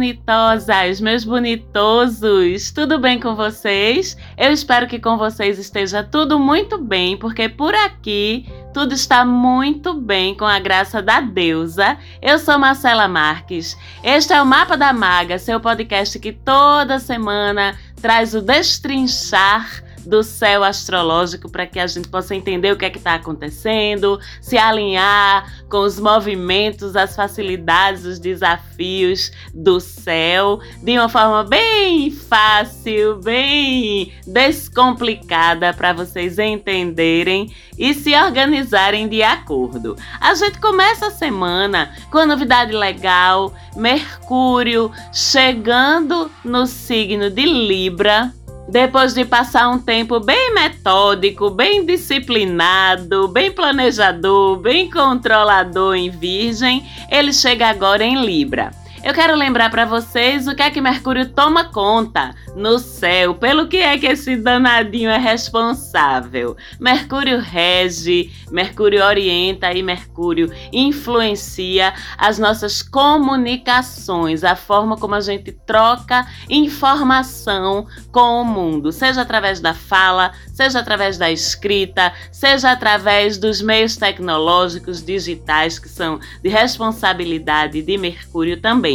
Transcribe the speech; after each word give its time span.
bonitosas, 0.00 0.98
meus 0.98 1.24
bonitosos, 1.24 2.70
tudo 2.70 2.98
bem 2.98 3.20
com 3.20 3.34
vocês? 3.34 4.16
Eu 4.34 4.50
espero 4.50 4.86
que 4.86 4.98
com 4.98 5.18
vocês 5.18 5.58
esteja 5.58 6.02
tudo 6.02 6.38
muito 6.38 6.78
bem, 6.78 7.18
porque 7.18 7.50
por 7.50 7.74
aqui 7.74 8.50
tudo 8.72 8.94
está 8.94 9.26
muito 9.26 9.92
bem 9.92 10.34
com 10.34 10.46
a 10.46 10.58
graça 10.58 11.02
da 11.02 11.20
deusa. 11.20 11.98
Eu 12.22 12.38
sou 12.38 12.58
Marcela 12.58 13.06
Marques. 13.08 13.76
Este 14.02 14.32
é 14.32 14.40
o 14.40 14.46
Mapa 14.46 14.74
da 14.74 14.90
Maga, 14.90 15.38
seu 15.38 15.60
podcast 15.60 16.18
que 16.18 16.32
toda 16.32 16.98
semana 16.98 17.78
traz 18.00 18.32
o 18.34 18.40
destrinchar 18.40 19.84
do 20.06 20.22
céu 20.22 20.64
astrológico 20.64 21.50
para 21.50 21.66
que 21.66 21.78
a 21.78 21.86
gente 21.86 22.08
possa 22.08 22.34
entender 22.34 22.72
o 22.72 22.76
que 22.76 22.84
é 22.84 22.90
que 22.90 22.98
está 22.98 23.14
acontecendo, 23.14 24.18
se 24.40 24.56
alinhar 24.56 25.64
com 25.68 25.78
os 25.78 25.98
movimentos, 25.98 26.96
as 26.96 27.14
facilidades, 27.14 28.04
os 28.04 28.18
desafios 28.18 29.30
do 29.54 29.80
céu 29.80 30.60
de 30.82 30.98
uma 30.98 31.08
forma 31.08 31.44
bem 31.44 32.10
fácil, 32.10 33.20
bem 33.20 34.12
descomplicada 34.26 35.72
para 35.72 35.92
vocês 35.92 36.38
entenderem 36.38 37.54
e 37.78 37.94
se 37.94 38.14
organizarem 38.14 39.08
de 39.08 39.22
acordo. 39.22 39.96
A 40.20 40.34
gente 40.34 40.58
começa 40.58 41.06
a 41.06 41.10
semana 41.10 41.94
com 42.10 42.18
a 42.18 42.26
novidade 42.26 42.72
legal, 42.72 43.54
Mercúrio 43.76 44.90
chegando 45.12 46.30
no 46.44 46.66
signo 46.66 47.30
de 47.30 47.44
Libra 47.44 48.32
depois 48.70 49.12
de 49.12 49.24
passar 49.24 49.68
um 49.68 49.80
tempo 49.80 50.20
bem 50.20 50.54
metódico, 50.54 51.50
bem 51.50 51.84
disciplinado, 51.84 53.26
bem 53.26 53.50
planejador, 53.50 54.56
bem 54.58 54.88
controlador 54.88 55.96
em 55.96 56.08
Virgem, 56.08 56.86
ele 57.10 57.32
chega 57.32 57.68
agora 57.68 58.04
em 58.04 58.24
Libra. 58.24 58.79
Eu 59.02 59.14
quero 59.14 59.34
lembrar 59.34 59.70
para 59.70 59.86
vocês 59.86 60.46
o 60.46 60.54
que 60.54 60.62
é 60.62 60.70
que 60.70 60.78
Mercúrio 60.80 61.30
toma 61.30 61.64
conta 61.64 62.34
no 62.54 62.78
céu, 62.78 63.34
pelo 63.34 63.66
que 63.66 63.78
é 63.78 63.96
que 63.96 64.06
esse 64.06 64.36
danadinho 64.36 65.08
é 65.08 65.16
responsável. 65.16 66.54
Mercúrio 66.78 67.40
rege, 67.40 68.30
Mercúrio 68.50 69.02
orienta 69.02 69.72
e 69.72 69.82
Mercúrio 69.82 70.52
influencia 70.70 71.94
as 72.18 72.38
nossas 72.38 72.82
comunicações, 72.82 74.44
a 74.44 74.54
forma 74.54 74.98
como 74.98 75.14
a 75.14 75.20
gente 75.20 75.50
troca 75.50 76.26
informação 76.50 77.86
com 78.12 78.42
o 78.42 78.44
mundo, 78.44 78.92
seja 78.92 79.22
através 79.22 79.60
da 79.60 79.72
fala, 79.72 80.32
seja 80.52 80.78
através 80.78 81.16
da 81.16 81.30
escrita, 81.30 82.12
seja 82.30 82.70
através 82.70 83.38
dos 83.38 83.62
meios 83.62 83.96
tecnológicos 83.96 85.02
digitais 85.02 85.78
que 85.78 85.88
são 85.88 86.20
de 86.42 86.50
responsabilidade 86.50 87.80
de 87.80 87.96
Mercúrio 87.96 88.60
também. 88.60 88.89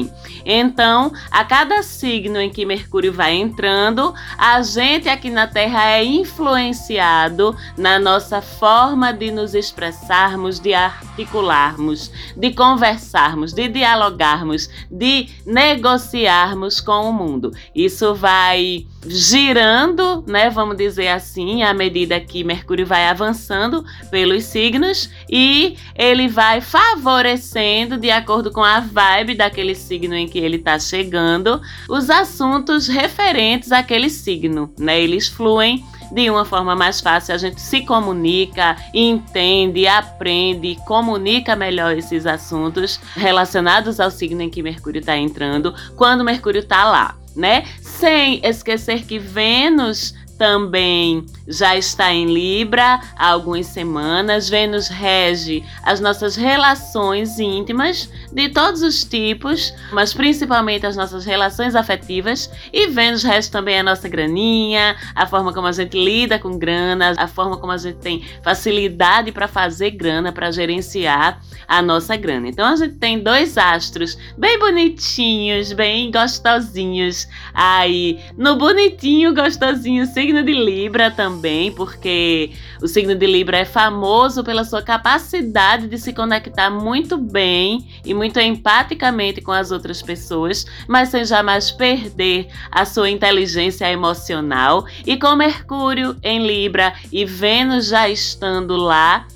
Então, 0.46 1.12
a 1.32 1.44
cada 1.44 1.82
signo 1.84 2.40
em 2.40 2.50
que 2.50 2.66
Mercúrio 2.66 3.14
vai 3.14 3.34
entrando, 3.34 4.14
a 4.38 4.62
gente 4.62 5.10
aqui 5.10 5.30
na 5.30 5.48
Terra 5.48 5.92
é 5.92 6.04
influenciado 6.04 7.56
na 7.78 8.00
nossa 8.00 8.42
forma 8.42 9.12
de 9.12 9.32
nos 9.32 9.54
expressarmos, 9.54 10.60
de 10.60 10.74
articularmos, 10.74 12.12
de 12.36 12.54
conversarmos, 12.54 13.54
de 13.54 13.68
dialogarmos, 13.68 14.70
de 14.90 15.30
negociarmos 15.46 16.80
com 16.80 17.10
o 17.10 17.14
mundo. 17.14 17.52
Isso 17.74 18.14
vai 18.16 18.86
girando, 19.08 20.24
né, 20.28 20.50
vamos 20.50 20.78
dizer 20.78 21.10
assim, 21.10 21.64
à 21.64 21.74
medida 21.74 22.20
que 22.20 22.44
Mercúrio 22.44 22.86
vai 22.86 23.08
avançando 23.08 23.84
pelos 24.10 24.46
signos 24.46 25.10
e 25.30 25.78
ele 25.96 26.28
vai 26.28 26.62
favorecendo 26.62 27.98
de 27.98 28.10
acordo 28.12 28.52
com 28.52 28.64
a 28.64 28.80
vibe 28.80 29.36
daquele 29.36 29.76
signo 29.76 30.16
em 30.16 30.28
que 30.28 30.40
ele 30.40 30.58
está 30.58 30.80
chegando, 30.80 31.62
os 31.90 32.10
assuntos 32.10 32.88
referentes 32.88 33.72
àquele 33.72 34.10
signo, 34.10 34.74
né? 34.78 35.00
Eles 35.02 35.28
fluem 35.28 35.84
de 36.12 36.30
uma 36.30 36.46
forma 36.46 36.76
mais 36.76 37.02
fácil, 37.02 37.34
a 37.34 37.38
gente 37.38 37.60
se 37.60 37.82
comunica, 37.82 38.76
entende, 38.94 39.88
aprende, 39.88 40.78
comunica 40.86 41.56
melhor 41.56 41.98
esses 41.98 42.26
assuntos 42.26 43.00
relacionados 43.16 44.00
ao 44.00 44.12
signo 44.12 44.42
em 44.42 44.50
que 44.50 44.62
Mercúrio 44.62 45.00
está 45.00 45.18
entrando, 45.18 45.74
quando 45.96 46.24
Mercúrio 46.24 46.60
está 46.60 46.86
lá 46.86 47.16
né? 47.36 47.66
Sem 47.82 48.40
esquecer 48.44 49.04
que 49.06 49.20
Vênus 49.20 50.14
também 50.38 51.26
já 51.48 51.76
está 51.76 52.14
em 52.14 52.26
Libra 52.26 53.00
há 53.16 53.30
algumas 53.30 53.68
semanas. 53.68 54.50
Vênus 54.50 54.88
rege 54.88 55.64
as 55.84 56.00
nossas 56.00 56.36
relações 56.36 57.40
íntimas 57.40 58.10
de 58.32 58.50
todos 58.50 58.82
os 58.82 59.04
tipos, 59.04 59.74
mas 59.92 60.14
principalmente 60.14 60.86
as 60.86 60.96
nossas 60.96 61.26
relações 61.26 61.76
afetivas. 61.76 62.50
E 62.74 62.88
Vênus 62.88 63.24
rege 63.24 63.50
também 63.50 63.80
a 63.80 63.84
nossa 63.84 64.10
graninha, 64.10 64.96
a 65.14 65.26
forma 65.26 65.54
como 65.54 65.68
a 65.68 65.72
gente 65.72 65.98
lida 65.98 66.38
com 66.40 66.58
grana, 66.58 67.14
a 67.18 67.28
forma 67.28 67.58
como 67.58 67.72
a 67.72 67.78
gente 67.78 67.98
tem 67.98 68.24
facilidade 68.44 69.32
para 69.32 69.48
fazer 69.48 69.92
grana, 69.92 70.32
para 70.32 70.52
gerenciar 70.52 71.42
a 71.68 71.82
nossa 71.82 72.16
grana. 72.16 72.48
Então 72.48 72.66
a 72.66 72.76
gente 72.76 72.96
tem 72.96 73.20
dois 73.20 73.58
astros 73.58 74.18
bem 74.38 74.60
bonitinhos, 74.60 75.72
bem 75.74 76.12
gostosinhos 76.12 77.28
aí 77.54 78.20
no 78.38 78.56
bonitinho, 78.56 79.34
gostosinho 79.34 80.06
signo 80.26 80.42
de 80.42 80.54
Libra 80.54 81.12
também, 81.12 81.72
porque 81.72 82.50
o 82.82 82.88
signo 82.88 83.14
de 83.14 83.28
Libra 83.28 83.60
é 83.60 83.66
famoso 83.66 84.44
pela 84.44 84.64
sua 84.64 84.82
capacidade 84.82 85.88
de 85.88 86.00
se 86.00 86.14
conectar 86.14 86.72
muito 86.72 87.16
bem 87.16 87.88
e 88.04 88.12
muito 88.12 88.40
empaticamente 88.40 89.40
com 89.40 89.52
as 89.52 89.70
outras 89.70 90.02
pessoas, 90.02 90.66
mas 90.88 91.10
sem 91.10 91.24
jamais 91.24 91.70
perder 91.70 92.48
a 92.72 92.86
sua 92.86 93.08
inteligência 93.08 93.92
emocional. 93.92 94.88
E 95.06 95.16
com 95.16 95.36
Mercúrio 95.36 96.18
em 96.24 96.46
Libra 96.46 96.96
e 97.12 97.24
Vênus 97.24 97.86
já 97.86 98.10
estando 98.10 98.76
lá, 98.76 99.28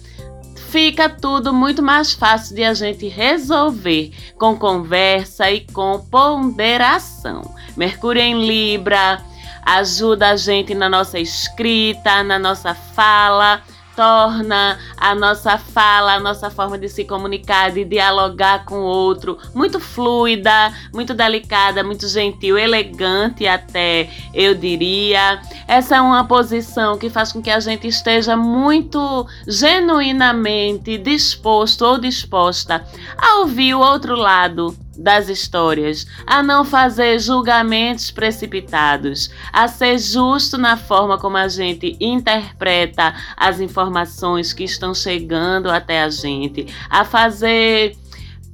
fica 0.71 1.07
tudo 1.07 1.53
muito 1.53 1.83
mais 1.83 2.13
fácil 2.13 2.55
de 2.55 2.63
a 2.63 2.73
gente 2.73 3.07
resolver 3.07 4.11
com 4.39 4.57
conversa 4.57 5.51
e 5.51 5.61
com 5.71 5.99
ponderação. 6.09 7.53
Mercúrio 7.77 8.23
em 8.23 8.43
Libra 8.47 9.28
ajuda 9.77 10.29
a 10.29 10.35
gente 10.35 10.73
na 10.73 10.89
nossa 10.89 11.19
escrita, 11.19 12.23
na 12.23 12.39
nossa 12.39 12.73
fala 12.73 13.61
torna 13.99 14.79
a 14.95 15.13
nossa 15.13 15.57
fala, 15.57 16.13
a 16.13 16.19
nossa 16.21 16.49
forma 16.49 16.77
de 16.77 16.87
se 16.87 17.03
comunicar, 17.03 17.69
de 17.69 17.83
dialogar 17.83 18.63
com 18.63 18.75
o 18.75 18.85
outro, 18.85 19.37
muito 19.53 19.77
fluida, 19.77 20.73
muito 20.93 21.13
delicada, 21.13 21.83
muito 21.83 22.07
gentil, 22.07 22.57
elegante 22.57 23.45
até, 23.45 24.09
eu 24.33 24.55
diria. 24.55 25.41
Essa 25.67 25.97
é 25.97 26.01
uma 26.01 26.23
posição 26.23 26.97
que 26.97 27.09
faz 27.09 27.33
com 27.33 27.41
que 27.41 27.51
a 27.51 27.59
gente 27.59 27.89
esteja 27.89 28.37
muito 28.37 29.27
genuinamente 29.45 30.97
disposto 30.97 31.81
ou 31.81 31.97
disposta 31.97 32.81
a 33.17 33.39
ouvir 33.39 33.73
o 33.73 33.81
outro 33.81 34.15
lado 34.15 34.73
das 34.99 35.29
histórias, 35.29 36.05
a 36.27 36.43
não 36.43 36.65
fazer 36.65 37.17
julgamentos 37.19 38.11
precipitados, 38.11 39.31
a 39.51 39.67
ser 39.67 39.97
justo 39.97 40.57
na 40.57 40.75
forma 40.75 41.17
como 41.17 41.37
a 41.37 41.47
gente 41.47 41.95
interpreta 42.01 43.15
as 43.37 43.61
informações 43.61 44.51
que 44.51 44.65
estão 44.65 44.93
chegando 44.93 45.69
até 45.71 46.03
a 46.03 46.09
gente, 46.09 46.67
a 46.89 47.05
fazer 47.05 47.95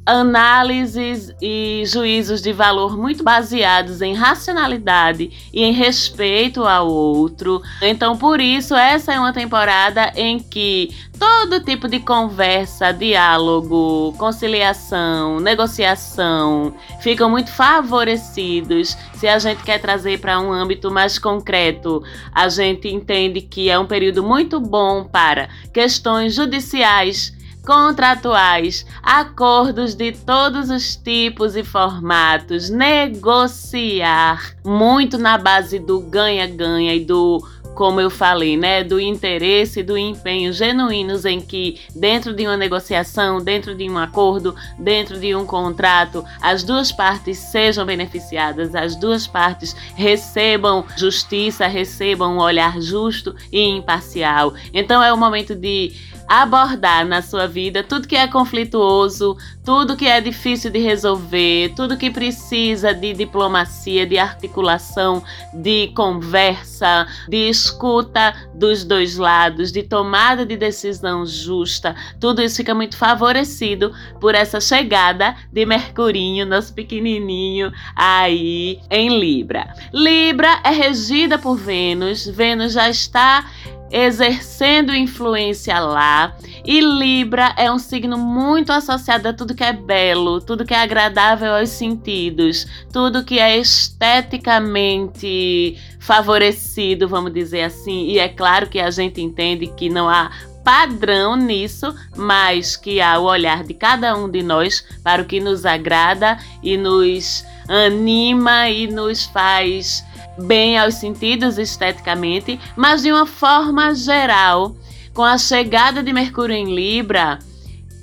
análises 0.06 1.34
e 1.42 1.84
juízos 1.86 2.42
de 2.42 2.54
valor 2.54 2.96
muito 2.96 3.24
baseados 3.24 4.02
em 4.02 4.14
racionalidade 4.14 5.32
e 5.52 5.64
em 5.64 5.72
respeito 5.72 6.64
ao 6.64 6.88
outro. 6.88 7.62
Então, 7.82 8.16
por 8.16 8.40
isso, 8.40 8.76
essa 8.76 9.14
é 9.14 9.20
uma 9.20 9.34
temporada 9.34 10.12
em 10.16 10.38
que 10.38 10.96
todo 11.18 11.64
tipo 11.64 11.88
de 11.88 12.00
conversa, 12.00 12.92
diálogo, 12.92 14.14
conciliação, 14.18 15.40
negociação 15.40 16.76
ficam 17.00 17.30
muito 17.30 17.52
favorecidos. 17.52 18.96
Se 19.16 19.28
a 19.28 19.40
gente 19.40 19.64
quer 19.64 19.80
trazer 19.80 20.20
para 20.20 20.40
um 20.40 20.52
âmbito 20.52 20.92
mais 20.92 21.18
concreto, 21.18 22.04
a 22.32 22.48
gente 22.48 22.88
entende 22.88 23.42
que 23.42 23.70
é 23.72 23.80
um 23.80 23.88
período 23.88 24.22
muito 24.22 24.60
bom 24.60 25.04
para 25.04 25.50
questões 25.74 26.36
judiciais 26.36 27.34
contratuais, 27.66 28.86
acordos 29.02 29.96
de 29.96 30.12
todos 30.12 30.70
os 30.70 30.96
tipos 30.96 31.56
e 31.56 31.64
formatos, 31.64 32.70
negociar 32.70 34.56
muito 34.64 35.18
na 35.18 35.38
base 35.38 35.80
do 35.80 36.00
ganha-ganha 36.00 36.94
e 36.94 37.04
do 37.04 37.44
como 37.76 38.00
eu 38.00 38.10
falei, 38.10 38.56
né, 38.56 38.84
do 38.84 39.00
interesse 39.00 39.82
e 39.82 39.84
do 39.84 39.98
empenho 39.98 40.54
genuínos 40.54 41.26
em 41.26 41.42
que, 41.42 41.82
dentro 41.94 42.34
de 42.34 42.48
uma 42.48 42.56
negociação, 42.56 43.44
dentro 43.44 43.76
de 43.76 43.88
um 43.90 43.98
acordo, 43.98 44.56
dentro 44.80 45.20
de 45.20 45.36
um 45.36 45.46
contrato, 45.46 46.24
as 46.42 46.64
duas 46.64 46.92
partes 46.92 47.38
sejam 47.38 47.86
beneficiadas, 47.86 48.74
as 48.74 48.96
duas 48.96 49.28
partes 49.28 49.76
recebam 49.94 50.86
justiça, 50.96 51.68
recebam 51.68 52.38
um 52.38 52.40
olhar 52.40 52.80
justo 52.82 53.36
e 53.52 53.62
imparcial. 53.62 54.54
Então 54.74 55.04
é 55.04 55.12
o 55.12 55.18
momento 55.18 55.54
de 55.54 55.94
abordar 56.28 57.06
na 57.06 57.22
sua 57.22 57.48
vida 57.48 57.84
tudo 57.84 58.08
que 58.08 58.16
é 58.16 58.28
conflituoso, 58.28 59.38
tudo 59.64 59.96
que 59.96 60.08
é 60.08 60.22
difícil 60.22 60.72
de 60.72 60.80
resolver, 60.80 61.74
tudo 61.76 61.98
que 61.98 62.10
precisa 62.10 62.94
de 62.94 63.14
diplomacia, 63.14 64.06
de 64.06 64.18
articulação, 64.18 65.24
de 65.54 65.92
conversa, 65.96 67.08
de 67.28 67.50
escuta 67.50 68.36
dos 68.54 68.84
dois 68.84 69.18
lados, 69.18 69.72
de 69.72 69.84
tomada 69.84 70.46
de 70.46 70.56
decisão 70.56 71.26
justa. 71.26 71.96
Tudo 72.20 72.42
isso 72.42 72.58
fica 72.58 72.74
muito 72.74 72.98
favorecido 72.98 73.94
por 74.20 74.36
essa 74.36 74.60
chegada 74.62 75.36
de 75.52 75.66
Mercurinho, 75.66 76.46
nosso 76.46 76.74
pequenininho, 76.74 77.72
aí 77.96 78.80
em 78.90 79.20
Libra. 79.20 79.74
Libra 79.94 80.60
é 80.64 80.70
regida 80.70 81.38
por 81.38 81.56
Vênus. 81.56 82.28
Vênus 82.28 82.74
já 82.74 82.90
está 82.90 83.46
exercendo 83.92 84.96
influência 84.96 85.78
lá. 85.80 86.36
E 86.64 86.80
Libra 86.82 87.54
é 87.58 87.72
um 87.72 87.80
signo 87.80 88.18
muito 88.18 88.72
associado 88.72 89.28
a 89.28 89.34
tudo 89.34 89.54
que 89.54 89.64
é 89.64 89.74
belo, 89.74 90.42
tudo 90.42 90.66
que 90.66 90.74
é 90.74 90.78
agradável 90.78 91.54
aos 91.56 91.70
sentidos, 91.70 92.66
tudo 92.92 93.24
que 93.24 93.38
é 93.40 93.56
esteticamente 93.58 95.78
favorecido, 96.00 97.08
vamos 97.08 97.32
dizer 97.34 97.62
assim. 97.64 98.08
E 98.08 98.20
é 98.20 98.28
claro 98.28 98.68
que 98.68 98.80
a 98.80 98.90
gente 98.90 99.22
entende 99.22 99.68
que 99.68 99.88
não 99.90 100.10
há 100.10 100.32
padrão 100.64 101.36
nisso, 101.36 101.94
mas 102.18 102.76
que 102.76 103.00
há 103.00 103.20
o 103.20 103.26
olhar 103.26 103.64
de 103.64 103.76
cada 103.76 104.18
um 104.18 104.28
de 104.28 104.42
nós 104.42 104.84
para 105.04 105.22
o 105.22 105.26
que 105.26 105.40
nos 105.40 105.64
agrada 105.64 106.40
e 106.64 106.76
nos 106.76 107.46
anima 107.68 108.68
e 108.70 108.88
nos 108.88 109.26
faz 109.26 110.04
bem 110.38 110.78
aos 110.78 110.96
sentidos 110.96 111.58
esteticamente, 111.58 112.60
mas 112.76 113.04
de 113.04 113.12
uma 113.12 113.26
forma 113.26 113.94
geral, 113.94 114.76
com 115.14 115.24
a 115.24 115.38
chegada 115.38 116.04
de 116.04 116.12
Mercúrio 116.12 116.56
em 116.56 116.74
Libra, 116.74 117.40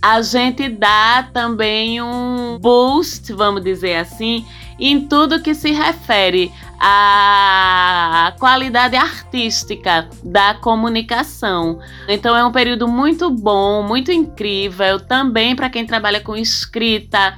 a 0.00 0.20
gente 0.20 0.69
dá 0.69 1.29
também 1.32 2.02
um 2.02 2.58
boost, 2.58 3.32
vamos 3.32 3.62
dizer 3.62 3.96
assim, 3.96 4.44
em 4.79 5.06
tudo 5.06 5.40
que 5.40 5.55
se 5.55 5.70
refere 5.70 6.50
à 6.81 8.34
qualidade 8.40 8.96
artística 8.96 10.08
da 10.25 10.55
comunicação. 10.55 11.79
Então 12.08 12.37
é 12.37 12.44
um 12.44 12.50
período 12.50 12.88
muito 12.88 13.31
bom, 13.31 13.84
muito 13.84 14.11
incrível 14.11 14.99
também 14.99 15.55
para 15.55 15.70
quem 15.70 15.87
trabalha 15.87 16.20
com 16.20 16.37
escrita, 16.37 17.37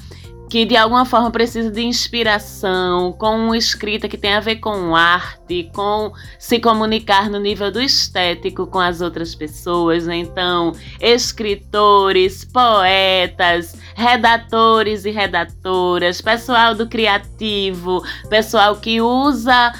que 0.54 0.64
de 0.64 0.76
alguma 0.76 1.04
forma 1.04 1.32
precisa 1.32 1.68
de 1.68 1.82
inspiração, 1.82 3.10
com 3.14 3.34
uma 3.34 3.58
escrita 3.58 4.08
que 4.08 4.16
tem 4.16 4.34
a 4.34 4.38
ver 4.38 4.60
com 4.60 4.94
arte, 4.94 5.68
com 5.74 6.12
se 6.38 6.60
comunicar 6.60 7.28
no 7.28 7.40
nível 7.40 7.72
do 7.72 7.82
estético 7.82 8.64
com 8.64 8.78
as 8.78 9.00
outras 9.00 9.34
pessoas. 9.34 10.06
Né? 10.06 10.18
Então, 10.18 10.70
escritores, 11.00 12.44
poetas, 12.44 13.76
redatores 13.96 15.04
e 15.04 15.10
redatoras, 15.10 16.20
pessoal 16.20 16.72
do 16.72 16.88
criativo, 16.88 18.00
pessoal 18.30 18.76
que 18.76 19.00
usa 19.00 19.72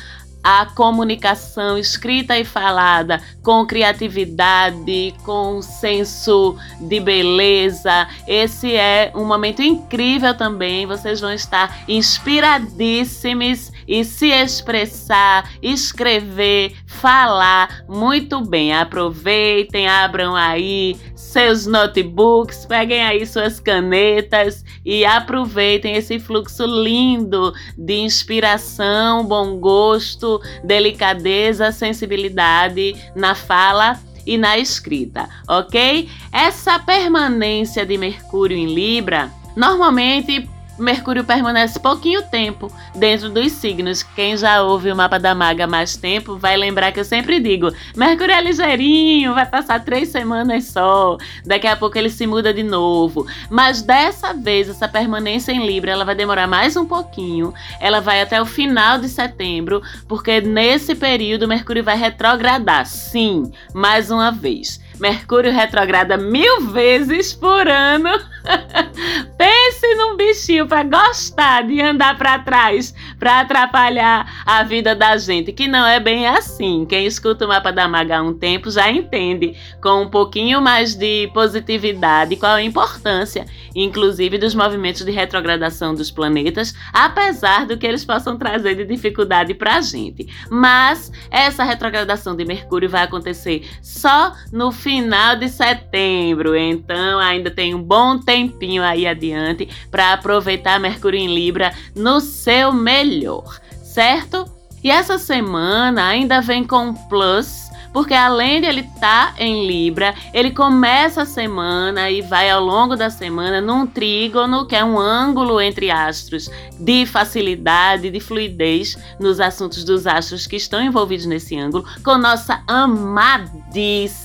a 0.45 0.67
comunicação 0.67 1.79
escrita 1.79 2.39
e 2.39 2.45
falada 2.45 3.23
com 3.43 3.67
criatividade, 3.67 5.15
com 5.25 5.63
senso 5.63 6.55
de 6.79 7.01
beleza. 7.01 8.07
Esse 8.29 8.77
é 8.77 9.11
um 9.15 9.25
momento 9.25 9.63
incrível 9.63 10.35
também. 10.35 10.87
Vocês 10.87 11.23
vão 11.23 11.33
estar 11.33 11.85
inspiradíssimos 11.89 13.73
e 13.87 14.05
se 14.05 14.29
expressar, 14.29 15.51
escrever, 15.63 16.75
falar 16.87 17.85
muito 17.89 18.41
bem. 18.41 18.73
Aproveitem, 18.73 19.89
abram 19.89 20.35
aí 20.35 20.97
seus 21.15 21.67
notebooks, 21.67 22.65
peguem 22.67 23.03
aí 23.03 23.27
suas 23.27 23.59
canetas 23.59 24.65
e 24.85 25.05
aproveitem 25.05 25.97
esse 25.97 26.19
fluxo 26.19 26.65
lindo 26.65 27.53
de 27.77 27.95
inspiração, 27.95 29.25
bom 29.25 29.57
gosto, 29.59 30.41
delicadeza, 30.63 31.73
sensibilidade 31.73 32.95
na 33.15 33.35
fala 33.35 33.99
e 34.27 34.39
na 34.39 34.57
escrita, 34.59 35.29
ok? 35.49 36.09
Essa 36.33 36.79
permanência 36.79 37.85
de 37.85 37.99
Mercúrio 37.99 38.57
em 38.57 38.73
Libra 38.75 39.31
normalmente 39.57 40.49
Mercúrio 40.79 41.25
permanece 41.25 41.79
pouquinho 41.79 42.23
tempo 42.23 42.73
dentro 42.95 43.31
dos 43.31 43.53
signos. 43.53 44.03
Quem 44.03 44.37
já 44.37 44.63
ouve 44.63 44.91
o 44.91 44.97
mapa 44.97 45.19
da 45.19 45.35
maga 45.35 45.65
há 45.65 45.67
mais 45.67 45.97
tempo 45.97 46.37
vai 46.37 46.57
lembrar 46.57 46.91
que 46.93 46.99
eu 46.99 47.05
sempre 47.05 47.39
digo: 47.39 47.73
Mercúrio 47.97 48.35
é 48.35 48.41
ligeirinho, 48.41 49.35
vai 49.35 49.47
passar 49.47 49.85
três 49.85 50.09
semanas 50.09 50.65
só. 50.65 51.17
Daqui 51.45 51.67
a 51.67 51.77
pouco 51.77 51.97
ele 51.97 52.11
se 52.11 52.27
muda 52.27 52.53
de 52.53 52.63
novo. 52.63 53.27
Mas 53.49 53.83
dessa 53.83 54.33
vez, 54.33 54.69
essa 54.69 54.89
permanência 54.89 55.53
em 55.53 55.65
Libra 55.65 55.93
ela 55.93 56.05
vai 56.05 56.15
demorar 56.15 56.47
mais 56.47 56.77
um 56.77 56.85
pouquinho. 56.85 57.55
Ela 57.81 58.01
vai 58.01 58.21
até 58.21 58.41
o 58.41 58.47
final 58.47 58.99
de 58.99 59.09
setembro, 59.09 59.83
porque 60.09 60.41
nesse 60.41 60.95
período 60.95 61.47
Mercúrio 61.47 61.85
vai 61.85 61.97
retrogradar. 61.97 62.87
Sim, 62.87 63.51
mais 63.73 64.11
uma 64.11 64.31
vez. 64.31 64.83
Mercúrio 64.99 65.53
retrograda 65.53 66.17
mil 66.17 66.61
vezes 66.69 67.33
por 67.33 67.67
ano. 67.69 68.11
Pense 69.67 69.95
num 69.95 70.15
bichinho 70.15 70.67
para 70.67 70.83
gostar 70.83 71.63
de 71.63 71.81
andar 71.81 72.19
para 72.19 72.39
trás, 72.39 72.95
para 73.19 73.41
atrapalhar 73.41 74.43
a 74.45 74.63
vida 74.63 74.95
da 74.95 75.17
gente, 75.17 75.55
que 75.55 75.67
não 75.67 75.87
é 75.87 75.99
bem 75.99 76.27
assim. 76.27 76.85
Quem 76.87 77.07
escuta 77.07 77.47
o 77.47 77.49
mapa 77.49 77.73
da 77.73 77.89
Maga 77.89 78.19
há 78.19 78.23
um 78.23 78.35
tempo 78.35 78.71
já 78.71 78.91
entende 78.91 79.57
com 79.83 80.03
um 80.03 80.11
pouquinho 80.11 80.61
mais 80.61 80.95
de 80.95 81.31
positividade 81.33 82.37
qual 82.37 82.53
a 82.53 82.63
importância, 82.63 83.47
inclusive 83.75 84.37
dos 84.37 84.55
movimentos 84.55 85.03
de 85.03 85.11
retrogradação 85.11 85.95
dos 85.95 86.11
planetas, 86.11 86.75
apesar 86.93 87.65
do 87.65 87.79
que 87.79 87.87
eles 87.87 88.05
possam 88.05 88.37
trazer 88.37 88.75
de 88.75 88.85
dificuldade 88.85 89.55
para 89.55 89.77
a 89.77 89.81
gente. 89.81 90.29
Mas 90.51 91.11
essa 91.31 91.65
retrogradação 91.65 92.37
de 92.37 92.45
Mercúrio 92.45 92.91
vai 92.91 93.05
acontecer 93.05 93.67
só 93.81 94.35
no 94.53 94.71
final 94.71 95.37
de 95.37 95.49
setembro, 95.49 96.55
então 96.55 97.19
ainda 97.19 97.51
tem 97.51 97.75
um 97.75 97.83
bom 97.83 98.19
tempinho 98.19 98.83
aí 98.83 99.07
adiante 99.07 99.54
para 99.91 100.13
aproveitar 100.13 100.81
Mercúrio 100.81 101.19
em 101.19 101.35
Libra 101.35 101.73
no 101.95 102.21
seu 102.21 102.73
melhor, 102.73 103.61
certo? 103.83 104.45
E 104.83 104.91
essa 104.91 105.17
semana 105.17 106.09
ainda 106.09 106.41
vem 106.41 106.63
com 106.63 106.89
um 106.89 106.95
plus 106.95 107.64
porque 107.95 108.13
além 108.13 108.61
de 108.61 108.67
ele 108.67 108.81
estar 108.81 109.37
tá 109.37 109.43
em 109.43 109.69
Libra, 109.69 110.13
ele 110.33 110.51
começa 110.51 111.23
a 111.23 111.27
semana 111.27 112.11
e 112.11 112.21
vai 112.23 112.51
ao 112.51 112.61
longo 112.61 112.97
da 112.97 113.09
semana 113.09 113.61
num 113.61 113.87
trígono, 113.87 114.67
que 114.67 114.75
é 114.75 114.85
um 114.85 114.99
ângulo 114.99 115.61
entre 115.61 115.93
astros 115.93 116.51
de 116.81 117.07
facilidade, 117.07 118.11
de 118.11 118.19
fluidez 118.19 118.99
nos 119.21 119.39
assuntos 119.39 119.85
dos 119.85 120.09
astros 120.09 120.49
que 120.49 120.57
estão 120.57 120.83
envolvidos 120.83 121.25
nesse 121.25 121.57
ângulo, 121.57 121.85
com 122.03 122.19
nossa 122.19 122.65
amadíssima 122.67 124.17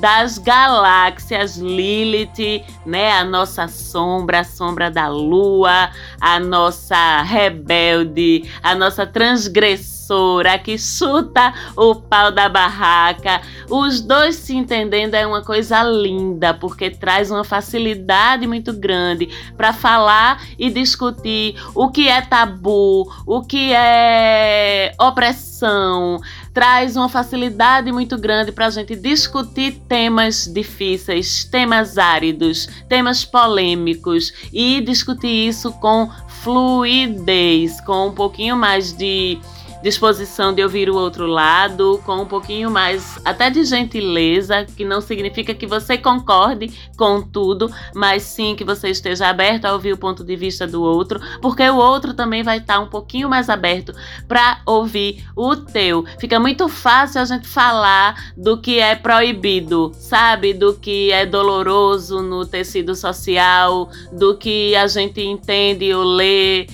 das 0.00 0.38
galáxias 0.38 1.56
Lilith, 1.58 2.64
né? 2.84 3.12
A 3.12 3.22
nossa 3.22 3.68
sombra, 3.68 4.40
a 4.40 4.44
sombra 4.44 4.90
da 4.90 5.06
lua, 5.06 5.90
a 6.20 6.40
nossa 6.40 7.22
rebelde, 7.22 8.50
a 8.60 8.74
nossa 8.74 9.06
transgressão 9.06 9.95
vassoura, 10.06 10.58
que 10.58 10.78
chuta 10.78 11.52
o 11.76 11.94
pau 11.96 12.30
da 12.30 12.48
barraca. 12.48 13.40
Os 13.68 14.00
dois 14.00 14.36
se 14.36 14.54
entendendo 14.54 15.14
é 15.14 15.26
uma 15.26 15.42
coisa 15.42 15.82
linda, 15.82 16.54
porque 16.54 16.90
traz 16.90 17.30
uma 17.30 17.44
facilidade 17.44 18.46
muito 18.46 18.72
grande 18.72 19.28
para 19.56 19.72
falar 19.72 20.42
e 20.58 20.70
discutir 20.70 21.56
o 21.74 21.90
que 21.90 22.08
é 22.08 22.20
tabu, 22.20 23.10
o 23.26 23.42
que 23.42 23.72
é 23.72 24.94
opressão. 25.00 26.20
Traz 26.54 26.96
uma 26.96 27.08
facilidade 27.08 27.92
muito 27.92 28.16
grande 28.16 28.50
para 28.50 28.66
a 28.66 28.70
gente 28.70 28.96
discutir 28.96 29.72
temas 29.86 30.46
difíceis, 30.46 31.44
temas 31.44 31.98
áridos, 31.98 32.66
temas 32.88 33.24
polêmicos 33.24 34.32
e 34.52 34.80
discutir 34.80 35.48
isso 35.48 35.70
com 35.72 36.10
fluidez, 36.46 37.80
com 37.82 38.06
um 38.08 38.12
pouquinho 38.12 38.56
mais 38.56 38.92
de 38.92 39.38
disposição 39.86 40.52
de 40.52 40.64
ouvir 40.64 40.90
o 40.90 40.96
outro 40.96 41.28
lado, 41.28 42.02
com 42.04 42.16
um 42.16 42.26
pouquinho 42.26 42.68
mais 42.68 43.20
até 43.24 43.48
de 43.48 43.64
gentileza, 43.64 44.64
que 44.64 44.84
não 44.84 45.00
significa 45.00 45.54
que 45.54 45.64
você 45.64 45.96
concorde 45.96 46.72
com 46.96 47.22
tudo, 47.22 47.70
mas 47.94 48.24
sim 48.24 48.56
que 48.56 48.64
você 48.64 48.88
esteja 48.88 49.28
aberto 49.28 49.64
a 49.64 49.72
ouvir 49.72 49.92
o 49.92 49.96
ponto 49.96 50.24
de 50.24 50.34
vista 50.34 50.66
do 50.66 50.82
outro, 50.82 51.20
porque 51.40 51.62
o 51.62 51.76
outro 51.76 52.14
também 52.14 52.42
vai 52.42 52.58
estar 52.58 52.80
um 52.80 52.88
pouquinho 52.88 53.28
mais 53.28 53.48
aberto 53.48 53.94
para 54.26 54.60
ouvir 54.66 55.24
o 55.36 55.54
teu. 55.54 56.04
Fica 56.18 56.40
muito 56.40 56.68
fácil 56.68 57.20
a 57.20 57.24
gente 57.24 57.46
falar 57.46 58.32
do 58.36 58.60
que 58.60 58.80
é 58.80 58.96
proibido, 58.96 59.92
sabe? 59.94 60.52
Do 60.52 60.74
que 60.74 61.12
é 61.12 61.24
doloroso 61.24 62.22
no 62.22 62.44
tecido 62.44 62.96
social, 62.96 63.88
do 64.10 64.36
que 64.36 64.74
a 64.74 64.88
gente 64.88 65.20
entende 65.20 65.94
ou 65.94 66.02
lê 66.02 66.66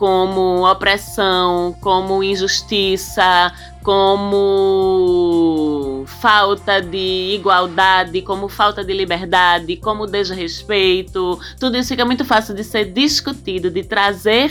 como 0.00 0.66
opressão, 0.66 1.76
como 1.78 2.24
injustiça, 2.24 3.52
como 3.82 6.04
falta 6.06 6.80
de 6.80 7.34
igualdade, 7.34 8.22
como 8.22 8.48
falta 8.48 8.82
de 8.82 8.94
liberdade, 8.94 9.76
como 9.76 10.06
desrespeito. 10.06 11.38
Tudo 11.58 11.76
isso 11.76 11.90
fica 11.90 12.06
muito 12.06 12.24
fácil 12.24 12.54
de 12.54 12.64
ser 12.64 12.86
discutido, 12.86 13.70
de 13.70 13.84
trazer 13.84 14.50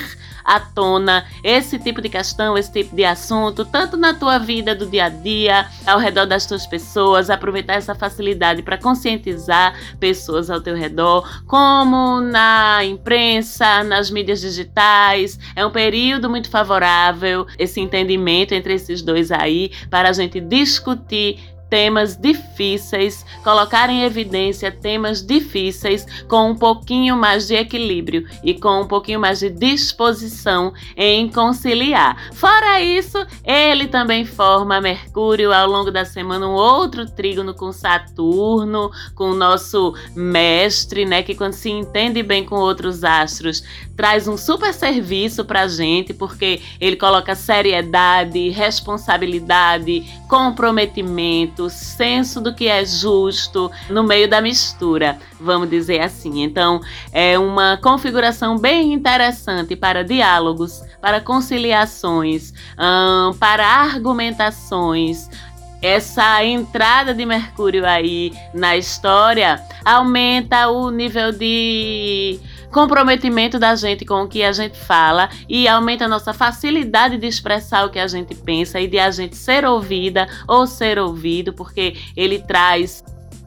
à 0.49 0.59
tona 0.59 1.25
esse 1.43 1.77
tipo 1.77 2.01
de 2.01 2.09
questão, 2.09 2.57
esse 2.57 2.73
tipo 2.73 2.95
de 2.95 3.05
assunto, 3.05 3.63
tanto 3.63 3.95
na 3.95 4.15
tua 4.15 4.39
vida 4.39 4.73
do 4.73 4.87
dia 4.87 5.05
a 5.05 5.09
dia, 5.09 5.67
ao 5.85 5.99
redor 5.99 6.25
das 6.25 6.47
tuas 6.47 6.65
pessoas, 6.65 7.29
aproveitar 7.29 7.75
essa 7.75 7.93
facilidade 7.93 8.63
para 8.63 8.75
conscientizar 8.75 9.75
pessoas 9.99 10.49
ao 10.49 10.59
teu 10.59 10.75
redor, 10.75 11.43
como 11.45 12.19
na 12.19 12.83
imprensa, 12.83 13.83
nas 13.83 14.09
mídias 14.09 14.41
digitais. 14.41 15.37
É 15.55 15.63
um 15.63 15.71
período 15.71 16.27
muito 16.27 16.49
favorável 16.49 17.45
esse 17.59 17.79
entendimento 17.79 18.53
entre 18.53 18.73
esses 18.73 19.03
dois 19.03 19.31
aí 19.31 19.71
para 19.87 20.09
a 20.09 20.13
gente 20.13 20.39
discutir 20.39 21.37
temas 21.69 22.17
difíceis, 22.17 23.25
colocar 23.43 23.89
em 23.89 24.03
evidência 24.03 24.71
temas 24.71 25.25
difíceis 25.25 26.05
com 26.27 26.49
um 26.51 26.55
pouquinho 26.55 27.15
mais 27.15 27.47
de 27.47 27.55
equilíbrio 27.55 28.27
e 28.43 28.53
com 28.53 28.81
um 28.81 28.87
pouquinho 28.87 29.19
mais 29.19 29.39
de 29.39 29.49
disposição 29.49 30.73
em 30.97 31.29
conciliar. 31.29 32.31
Fora 32.33 32.81
isso, 32.81 33.17
ele 33.45 33.87
também 33.87 34.25
forma 34.25 34.81
Mercúrio 34.81 35.53
ao 35.53 35.69
longo 35.69 35.91
da 35.91 36.05
semana 36.05 36.47
um 36.47 36.53
outro 36.53 37.05
trígono 37.09 37.53
com 37.53 37.71
Saturno, 37.71 38.91
com 39.13 39.31
o 39.31 39.35
nosso 39.35 39.93
mestre, 40.15 41.05
né, 41.05 41.21
que 41.21 41.35
quando 41.35 41.53
se 41.53 41.69
entende 41.69 42.23
bem 42.23 42.43
com 42.43 42.55
outros 42.55 43.03
astros, 43.03 43.63
traz 43.95 44.27
um 44.27 44.37
super 44.37 44.73
serviço 44.73 45.45
pra 45.45 45.67
gente, 45.67 46.13
porque 46.13 46.61
ele 46.79 46.95
coloca 46.95 47.35
seriedade, 47.35 48.49
responsabilidade, 48.49 50.03
comprometimento 50.27 51.58
senso 51.67 52.39
do 52.39 52.53
que 52.53 52.67
é 52.67 52.85
justo 52.85 53.71
no 53.89 54.03
meio 54.03 54.29
da 54.29 54.39
mistura, 54.39 55.17
vamos 55.39 55.67
dizer 55.67 56.01
assim. 56.01 56.43
Então, 56.43 56.79
é 57.11 57.39
uma 57.39 57.77
configuração 57.81 58.55
bem 58.59 58.93
interessante 58.93 59.75
para 59.75 60.03
diálogos, 60.03 60.83
para 61.01 61.19
conciliações, 61.19 62.53
hum, 62.77 63.33
para 63.39 63.65
argumentações 63.65 65.27
essa 65.81 66.43
entrada 66.43 67.13
de 67.13 67.25
Mercúrio 67.25 67.85
aí 67.85 68.33
na 68.53 68.75
história 68.75 69.61
aumenta 69.85 70.67
o 70.67 70.89
nível 70.91 71.31
de 71.31 72.39
comprometimento 72.71 73.59
da 73.59 73.75
gente 73.75 74.05
com 74.05 74.23
o 74.23 74.27
que 74.27 74.43
a 74.43 74.51
gente 74.51 74.77
fala 74.77 75.29
e 75.47 75.67
aumenta 75.67 76.05
a 76.05 76.07
nossa 76.07 76.33
facilidade 76.33 77.17
de 77.17 77.27
expressar 77.27 77.85
o 77.85 77.89
que 77.89 77.99
a 77.99 78.07
gente 78.07 78.35
pensa 78.35 78.79
e 78.79 78.87
de 78.87 78.99
a 78.99 79.11
gente 79.11 79.35
ser 79.35 79.65
ouvida 79.65 80.27
ou 80.47 80.67
ser 80.67 80.99
ouvido, 80.99 81.53
porque 81.53 81.95
ele 82.15 82.39
traz 82.39 83.03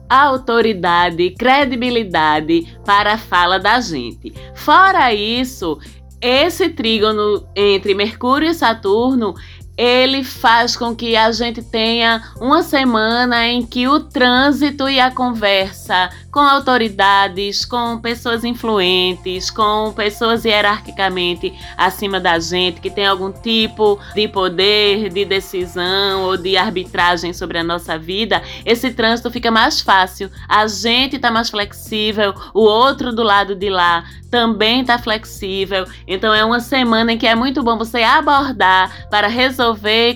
autoridade, 0.09 1.31
credibilidade 1.31 2.77
para 2.85 3.13
a 3.13 3.17
fala 3.17 3.57
da 3.57 3.79
gente. 3.79 4.33
Fora 4.53 5.13
isso, 5.13 5.79
esse 6.21 6.69
trígono 6.69 7.47
entre 7.55 7.93
Mercúrio 7.93 8.49
e 8.49 8.53
Saturno 8.53 9.33
ele 9.77 10.23
faz 10.23 10.75
com 10.75 10.95
que 10.95 11.15
a 11.15 11.31
gente 11.31 11.61
tenha 11.61 12.21
uma 12.39 12.61
semana 12.61 13.47
em 13.47 13.65
que 13.65 13.87
o 13.87 13.99
trânsito 13.99 14.87
e 14.87 14.99
a 14.99 15.09
conversa 15.09 16.09
com 16.31 16.39
autoridades, 16.39 17.63
com 17.63 17.99
pessoas 17.99 18.43
influentes, 18.43 19.51
com 19.51 19.93
pessoas 19.95 20.43
hierarquicamente 20.45 21.53
acima 21.77 22.19
da 22.19 22.39
gente, 22.39 22.81
que 22.81 22.89
tem 22.89 23.05
algum 23.05 23.31
tipo 23.31 23.99
de 24.15 24.27
poder, 24.27 25.09
de 25.09 25.25
decisão 25.25 26.23
ou 26.23 26.35
de 26.35 26.57
arbitragem 26.57 27.33
sobre 27.33 27.59
a 27.59 27.63
nossa 27.63 27.99
vida, 27.99 28.41
esse 28.65 28.91
trânsito 28.91 29.29
fica 29.29 29.51
mais 29.51 29.81
fácil. 29.81 30.31
A 30.49 30.65
gente 30.65 31.17
está 31.17 31.29
mais 31.29 31.51
flexível, 31.51 32.33
o 32.51 32.61
outro 32.61 33.13
do 33.13 33.21
lado 33.21 33.53
de 33.53 33.69
lá 33.69 34.03
também 34.31 34.81
está 34.81 34.97
flexível. 34.97 35.85
Então 36.07 36.33
é 36.33 36.43
uma 36.43 36.59
semana 36.59 37.13
em 37.13 37.17
que 37.19 37.27
é 37.27 37.35
muito 37.35 37.61
bom 37.61 37.77
você 37.77 38.01
abordar 38.01 39.07
para 39.11 39.27
resolver, 39.27 39.62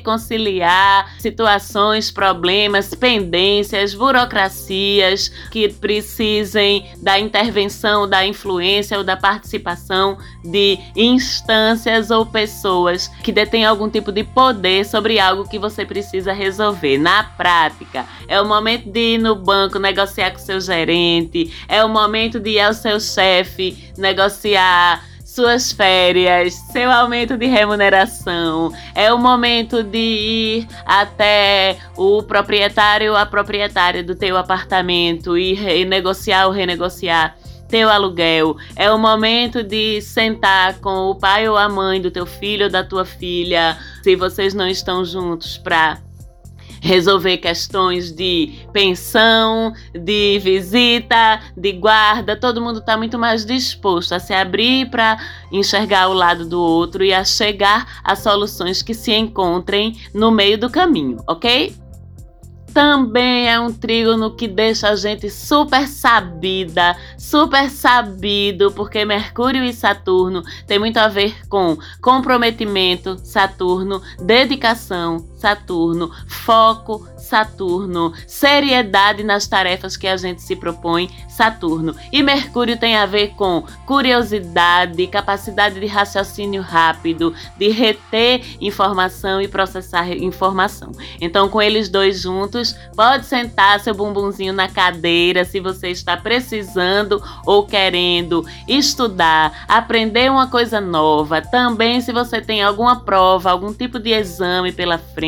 conciliar 0.03 1.15
situações, 1.19 2.11
problemas, 2.11 2.93
pendências, 2.93 3.93
burocracias 3.93 5.29
que 5.51 5.69
precisem 5.69 6.85
da 7.01 7.19
intervenção, 7.19 8.07
da 8.07 8.25
influência 8.25 8.97
ou 8.97 9.03
da 9.03 9.15
participação 9.15 10.17
de 10.43 10.77
instâncias 10.95 12.11
ou 12.11 12.25
pessoas 12.25 13.07
que 13.23 13.31
detêm 13.31 13.65
algum 13.65 13.89
tipo 13.89 14.11
de 14.11 14.23
poder 14.23 14.85
sobre 14.85 15.19
algo 15.19 15.47
que 15.47 15.59
você 15.59 15.85
precisa 15.85 16.33
resolver. 16.33 16.97
Na 16.97 17.23
prática, 17.23 18.05
é 18.27 18.41
o 18.41 18.45
momento 18.45 18.89
de 18.89 19.15
ir 19.15 19.17
no 19.17 19.35
banco 19.35 19.79
negociar 19.79 20.31
com 20.31 20.39
seu 20.39 20.59
gerente, 20.59 21.53
é 21.67 21.83
o 21.83 21.89
momento 21.89 22.39
de 22.39 22.51
ir 22.51 22.59
ao 22.59 22.73
seu 22.73 22.99
chefe 22.99 23.91
negociar 23.97 25.03
suas 25.37 25.71
férias, 25.71 26.55
seu 26.71 26.89
aumento 26.89 27.37
de 27.37 27.45
remuneração. 27.45 28.73
É 28.95 29.13
o 29.13 29.19
momento 29.19 29.83
de 29.83 29.97
ir 29.99 30.67
até 30.83 31.77
o 31.95 32.23
proprietário 32.23 33.11
ou 33.11 33.17
a 33.17 33.23
proprietária 33.23 34.03
do 34.03 34.15
teu 34.15 34.35
apartamento 34.35 35.37
e 35.37 35.53
renegociar 35.53 36.47
ou 36.47 36.51
renegociar 36.51 37.37
teu 37.69 37.87
aluguel. 37.87 38.57
É 38.75 38.89
o 38.91 38.97
momento 38.97 39.61
de 39.61 40.01
sentar 40.01 40.79
com 40.79 41.11
o 41.11 41.15
pai 41.15 41.47
ou 41.47 41.55
a 41.55 41.69
mãe 41.69 42.01
do 42.01 42.09
teu 42.09 42.25
filho 42.25 42.65
ou 42.65 42.71
da 42.71 42.83
tua 42.83 43.05
filha, 43.05 43.77
se 44.01 44.15
vocês 44.15 44.55
não 44.55 44.67
estão 44.67 45.05
juntos, 45.05 45.55
para 45.55 45.99
resolver 46.81 47.37
questões 47.37 48.11
de 48.11 48.59
pensão, 48.71 49.73
de 49.93 50.39
visita, 50.39 51.39
de 51.55 51.71
guarda. 51.73 52.35
Todo 52.35 52.61
mundo 52.61 52.79
está 52.79 52.97
muito 52.97 53.17
mais 53.17 53.45
disposto 53.45 54.13
a 54.13 54.19
se 54.19 54.33
abrir 54.33 54.89
para 54.89 55.17
enxergar 55.51 56.07
o 56.07 56.13
lado 56.13 56.45
do 56.45 56.61
outro 56.61 57.03
e 57.03 57.13
a 57.13 57.23
chegar 57.23 58.01
a 58.03 58.15
soluções 58.15 58.81
que 58.81 58.93
se 58.93 59.13
encontrem 59.13 59.97
no 60.13 60.31
meio 60.31 60.57
do 60.57 60.69
caminho, 60.69 61.17
ok? 61.27 61.75
também 62.77 63.49
é 63.49 63.59
um 63.59 63.73
trígono 63.73 64.35
que 64.35 64.47
deixa 64.47 64.89
a 64.89 64.95
gente 64.95 65.31
super 65.31 65.87
sabida, 65.87 66.95
super 67.17 67.71
sabido, 67.71 68.71
porque 68.71 69.03
Mercúrio 69.03 69.63
e 69.63 69.73
Saturno 69.73 70.43
tem 70.67 70.77
muito 70.77 70.97
a 70.97 71.07
ver 71.07 71.35
com 71.49 71.75
comprometimento, 71.99 73.17
Saturno, 73.23 73.99
dedicação, 74.21 75.27
Saturno, 75.37 76.11
foco, 76.27 77.07
Saturno, 77.15 78.11
seriedade 78.25 79.23
nas 79.23 79.47
tarefas 79.47 79.95
que 79.95 80.07
a 80.07 80.17
gente 80.17 80.41
se 80.41 80.55
propõe, 80.55 81.09
Saturno. 81.29 81.95
E 82.11 82.23
Mercúrio 82.23 82.77
tem 82.77 82.95
a 82.95 83.05
ver 83.05 83.29
com 83.35 83.63
curiosidade, 83.85 85.05
capacidade 85.07 85.79
de 85.79 85.85
raciocínio 85.85 86.61
rápido, 86.61 87.35
de 87.57 87.69
reter 87.69 88.41
informação 88.59 89.39
e 89.39 89.47
processar 89.47 90.11
informação. 90.11 90.91
Então, 91.21 91.49
com 91.49 91.61
eles 91.61 91.87
dois 91.87 92.19
juntos, 92.19 92.75
pode 92.95 93.25
sentar 93.27 93.79
seu 93.79 93.93
bumbumzinho 93.93 94.53
na 94.53 94.67
cadeira 94.67 95.45
se 95.45 95.59
você 95.59 95.89
está 95.89 96.17
precisando 96.17 97.21
ou 97.45 97.65
querendo 97.65 98.43
estudar, 98.67 99.65
aprender 99.67 100.31
uma 100.31 100.47
coisa 100.47 100.81
nova. 100.81 101.41
Também 101.41 102.01
se 102.01 102.11
você 102.11 102.41
tem 102.41 102.63
alguma 102.63 103.01
prova, 103.01 103.51
algum 103.51 103.71
tipo 103.71 103.99
de 103.99 104.09
exame 104.09 104.71
pela 104.71 104.97
frente 104.97 105.26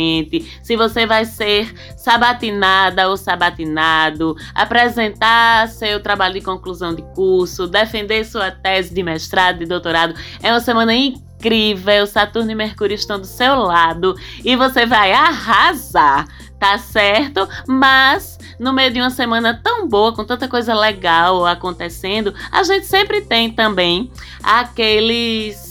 se 0.64 0.76
você 0.76 1.06
vai 1.06 1.26
ser 1.26 1.74
sabatinada 1.98 3.10
ou 3.10 3.18
sabatinado, 3.18 4.36
apresentar 4.54 5.68
seu 5.70 6.02
trabalho 6.02 6.36
de 6.36 6.42
conclusão 6.42 6.94
de 6.94 7.02
curso, 7.14 7.68
defender 7.68 8.26
sua 8.26 8.52
tese 8.52 8.94
de 8.94 9.04
mestrado 9.04 9.62
e 9.62 9.66
doutorado. 9.66 10.14
É 10.42 10.52
uma 10.52 10.60
semana 10.60 10.94
incrível. 10.94 12.06
Saturno 12.06 12.52
e 12.52 12.56
Mercúrio 12.56 12.96
estão 12.96 13.20
do 13.20 13.26
seu 13.26 13.56
lado 13.56 14.16
e 14.44 14.56
você 14.56 14.86
vai 14.86 15.14
arrasar, 15.14 16.28
tá 16.60 16.78
certo? 16.78 17.48
Mas 17.68 18.38
no 18.60 18.74
meio 18.74 18.92
de 18.92 19.00
uma 19.00 19.10
semana 19.10 19.60
tão 19.64 19.88
boa, 19.88 20.14
com 20.14 20.26
tanta 20.26 20.48
coisa 20.48 20.74
legal 20.74 21.46
acontecendo, 21.46 22.34
a 22.52 22.62
gente 22.64 22.86
sempre 22.86 23.22
tem 23.22 23.50
também 23.50 24.12
aqueles 24.44 25.69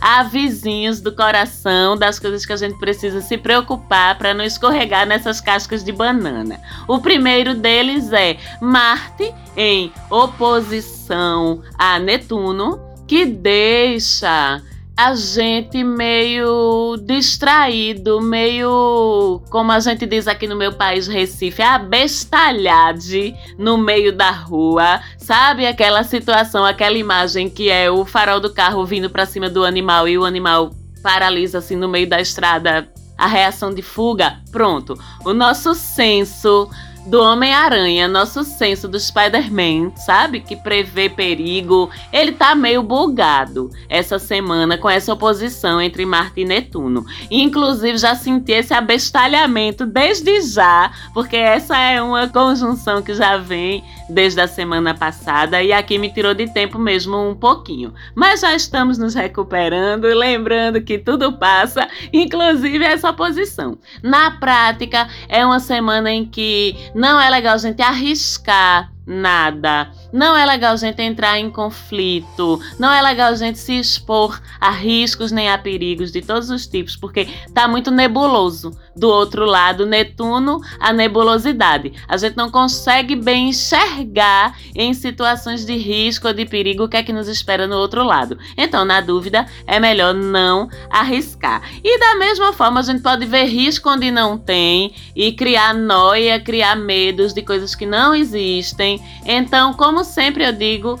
avisinhos 0.00 1.00
do 1.00 1.14
coração 1.14 1.96
das 1.96 2.18
coisas 2.18 2.46
que 2.46 2.52
a 2.52 2.56
gente 2.56 2.78
precisa 2.78 3.20
se 3.20 3.36
preocupar 3.36 4.16
para 4.16 4.32
não 4.32 4.44
escorregar 4.44 5.06
nessas 5.06 5.40
cascas 5.40 5.84
de 5.84 5.92
banana. 5.92 6.60
O 6.88 6.98
primeiro 7.00 7.54
deles 7.54 8.12
é 8.12 8.38
Marte 8.60 9.32
em 9.56 9.92
oposição 10.08 11.62
a 11.76 11.98
Netuno, 11.98 12.80
que 13.06 13.26
deixa 13.26 14.62
a 15.00 15.14
gente 15.14 15.82
meio 15.82 16.94
distraído, 16.98 18.20
meio, 18.20 19.40
como 19.48 19.72
a 19.72 19.80
gente 19.80 20.04
diz 20.04 20.28
aqui 20.28 20.46
no 20.46 20.54
meu 20.54 20.74
país, 20.74 21.08
Recife, 21.08 21.62
abestalhade 21.62 23.34
no 23.56 23.78
meio 23.78 24.12
da 24.12 24.30
rua. 24.30 25.00
Sabe 25.16 25.66
aquela 25.66 26.04
situação, 26.04 26.66
aquela 26.66 26.98
imagem 26.98 27.48
que 27.48 27.70
é 27.70 27.90
o 27.90 28.04
farol 28.04 28.40
do 28.40 28.52
carro 28.52 28.84
vindo 28.84 29.08
para 29.08 29.24
cima 29.24 29.48
do 29.48 29.64
animal 29.64 30.06
e 30.06 30.18
o 30.18 30.24
animal 30.26 30.70
paralisa 31.02 31.58
assim 31.58 31.76
no 31.76 31.88
meio 31.88 32.06
da 32.06 32.20
estrada 32.20 32.86
a 33.16 33.26
reação 33.26 33.72
de 33.72 33.80
fuga, 33.80 34.38
pronto. 34.52 34.98
O 35.24 35.32
nosso 35.32 35.74
senso 35.74 36.68
do 37.06 37.20
Homem-Aranha, 37.20 38.06
nosso 38.06 38.44
senso 38.44 38.86
do 38.86 38.98
Spider-Man, 38.98 39.92
sabe? 39.96 40.40
Que 40.40 40.56
prevê 40.56 41.08
perigo. 41.08 41.90
Ele 42.12 42.32
tá 42.32 42.54
meio 42.54 42.82
bugado 42.82 43.70
essa 43.88 44.18
semana 44.18 44.76
com 44.76 44.88
essa 44.88 45.12
oposição 45.12 45.80
entre 45.80 46.04
Marte 46.04 46.40
e 46.40 46.44
Netuno. 46.44 47.04
Inclusive, 47.30 47.98
já 47.98 48.14
senti 48.14 48.52
esse 48.52 48.74
abestalhamento 48.74 49.86
desde 49.86 50.40
já, 50.42 50.90
porque 51.14 51.36
essa 51.36 51.76
é 51.76 52.00
uma 52.02 52.28
conjunção 52.28 53.02
que 53.02 53.14
já 53.14 53.36
vem 53.36 53.82
desde 54.10 54.40
a 54.40 54.48
semana 54.48 54.94
passada 54.94 55.62
e 55.62 55.72
aqui 55.72 55.98
me 55.98 56.12
tirou 56.12 56.34
de 56.34 56.52
tempo 56.52 56.78
mesmo 56.78 57.16
um 57.16 57.34
pouquinho. 57.34 57.94
Mas 58.14 58.40
já 58.40 58.54
estamos 58.54 58.98
nos 58.98 59.14
recuperando, 59.14 60.04
lembrando 60.04 60.82
que 60.82 60.98
tudo 60.98 61.32
passa, 61.32 61.88
inclusive 62.12 62.84
essa 62.84 63.10
oposição. 63.10 63.78
Na 64.02 64.32
prática, 64.32 65.08
é 65.28 65.44
uma 65.44 65.60
semana 65.60 66.10
em 66.10 66.24
que 66.24 66.76
não 66.94 67.20
é 67.20 67.30
legal 67.30 67.54
a 67.54 67.58
gente 67.58 67.80
arriscar 67.80 68.92
nada. 69.06 69.90
Não 70.12 70.36
é 70.36 70.44
legal 70.44 70.72
a 70.72 70.76
gente 70.76 71.00
entrar 71.02 71.38
em 71.38 71.50
conflito, 71.50 72.60
não 72.78 72.90
é 72.90 73.00
legal 73.00 73.30
a 73.30 73.34
gente 73.34 73.58
se 73.58 73.78
expor 73.78 74.40
a 74.60 74.70
riscos 74.70 75.30
nem 75.30 75.50
a 75.50 75.58
perigos 75.58 76.10
de 76.10 76.20
todos 76.20 76.50
os 76.50 76.66
tipos, 76.66 76.96
porque 76.96 77.28
tá 77.54 77.68
muito 77.68 77.90
nebuloso. 77.90 78.76
Do 78.96 79.08
outro 79.08 79.46
lado, 79.46 79.86
Netuno, 79.86 80.60
a 80.78 80.92
nebulosidade. 80.92 81.92
A 82.06 82.16
gente 82.16 82.36
não 82.36 82.50
consegue 82.50 83.14
bem 83.14 83.48
enxergar 83.50 84.58
em 84.74 84.92
situações 84.92 85.64
de 85.64 85.76
risco 85.76 86.26
ou 86.26 86.34
de 86.34 86.44
perigo 86.44 86.84
o 86.84 86.88
que 86.88 86.96
é 86.96 87.02
que 87.02 87.12
nos 87.12 87.28
espera 87.28 87.66
no 87.66 87.76
outro 87.76 88.04
lado. 88.04 88.36
Então, 88.58 88.84
na 88.84 89.00
dúvida, 89.00 89.46
é 89.66 89.80
melhor 89.80 90.12
não 90.12 90.68
arriscar. 90.90 91.62
E 91.82 91.98
da 91.98 92.16
mesma 92.16 92.52
forma, 92.52 92.80
a 92.80 92.82
gente 92.82 93.00
pode 93.00 93.24
ver 93.24 93.44
risco 93.44 93.88
onde 93.88 94.10
não 94.10 94.36
tem 94.36 94.92
e 95.14 95.32
criar 95.32 95.72
noia, 95.72 96.40
criar 96.40 96.76
medos 96.76 97.32
de 97.32 97.42
coisas 97.42 97.74
que 97.74 97.86
não 97.86 98.14
existem 98.14 99.00
então, 99.24 99.72
como 99.74 99.99
sempre 100.04 100.44
eu 100.44 100.52
digo, 100.52 100.98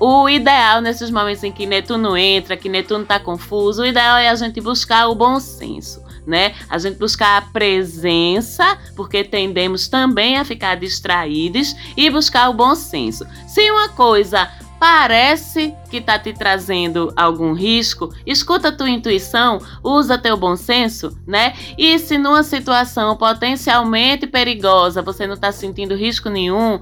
o 0.00 0.28
ideal 0.28 0.80
nesses 0.80 1.10
momentos 1.10 1.42
em 1.42 1.50
que 1.50 1.66
Netuno 1.66 2.16
entra, 2.16 2.56
que 2.56 2.68
Netuno 2.68 3.02
está 3.02 3.18
confuso, 3.18 3.82
o 3.82 3.86
ideal 3.86 4.16
é 4.16 4.28
a 4.28 4.34
gente 4.34 4.60
buscar 4.60 5.08
o 5.08 5.14
bom 5.14 5.40
senso. 5.40 6.06
Né? 6.26 6.54
A 6.68 6.76
gente 6.76 6.98
buscar 6.98 7.38
a 7.38 7.40
presença, 7.40 8.78
porque 8.94 9.24
tendemos 9.24 9.88
também 9.88 10.36
a 10.36 10.44
ficar 10.44 10.74
distraídos, 10.76 11.74
e 11.96 12.10
buscar 12.10 12.50
o 12.50 12.52
bom 12.52 12.74
senso. 12.74 13.26
Se 13.46 13.70
uma 13.70 13.88
coisa 13.88 14.50
parece 14.78 15.74
que 15.90 15.98
está 15.98 16.18
te 16.18 16.32
trazendo 16.32 17.12
algum 17.16 17.52
risco, 17.52 18.12
escuta 18.26 18.68
a 18.68 18.72
tua 18.72 18.88
intuição, 18.88 19.58
usa 19.82 20.18
teu 20.18 20.36
bom 20.36 20.56
senso, 20.56 21.18
né? 21.26 21.54
E 21.76 21.98
se 21.98 22.18
numa 22.18 22.42
situação 22.42 23.16
potencialmente 23.16 24.26
perigosa 24.26 25.02
você 25.02 25.26
não 25.26 25.34
está 25.34 25.50
sentindo 25.52 25.94
risco 25.94 26.28
nenhum, 26.28 26.80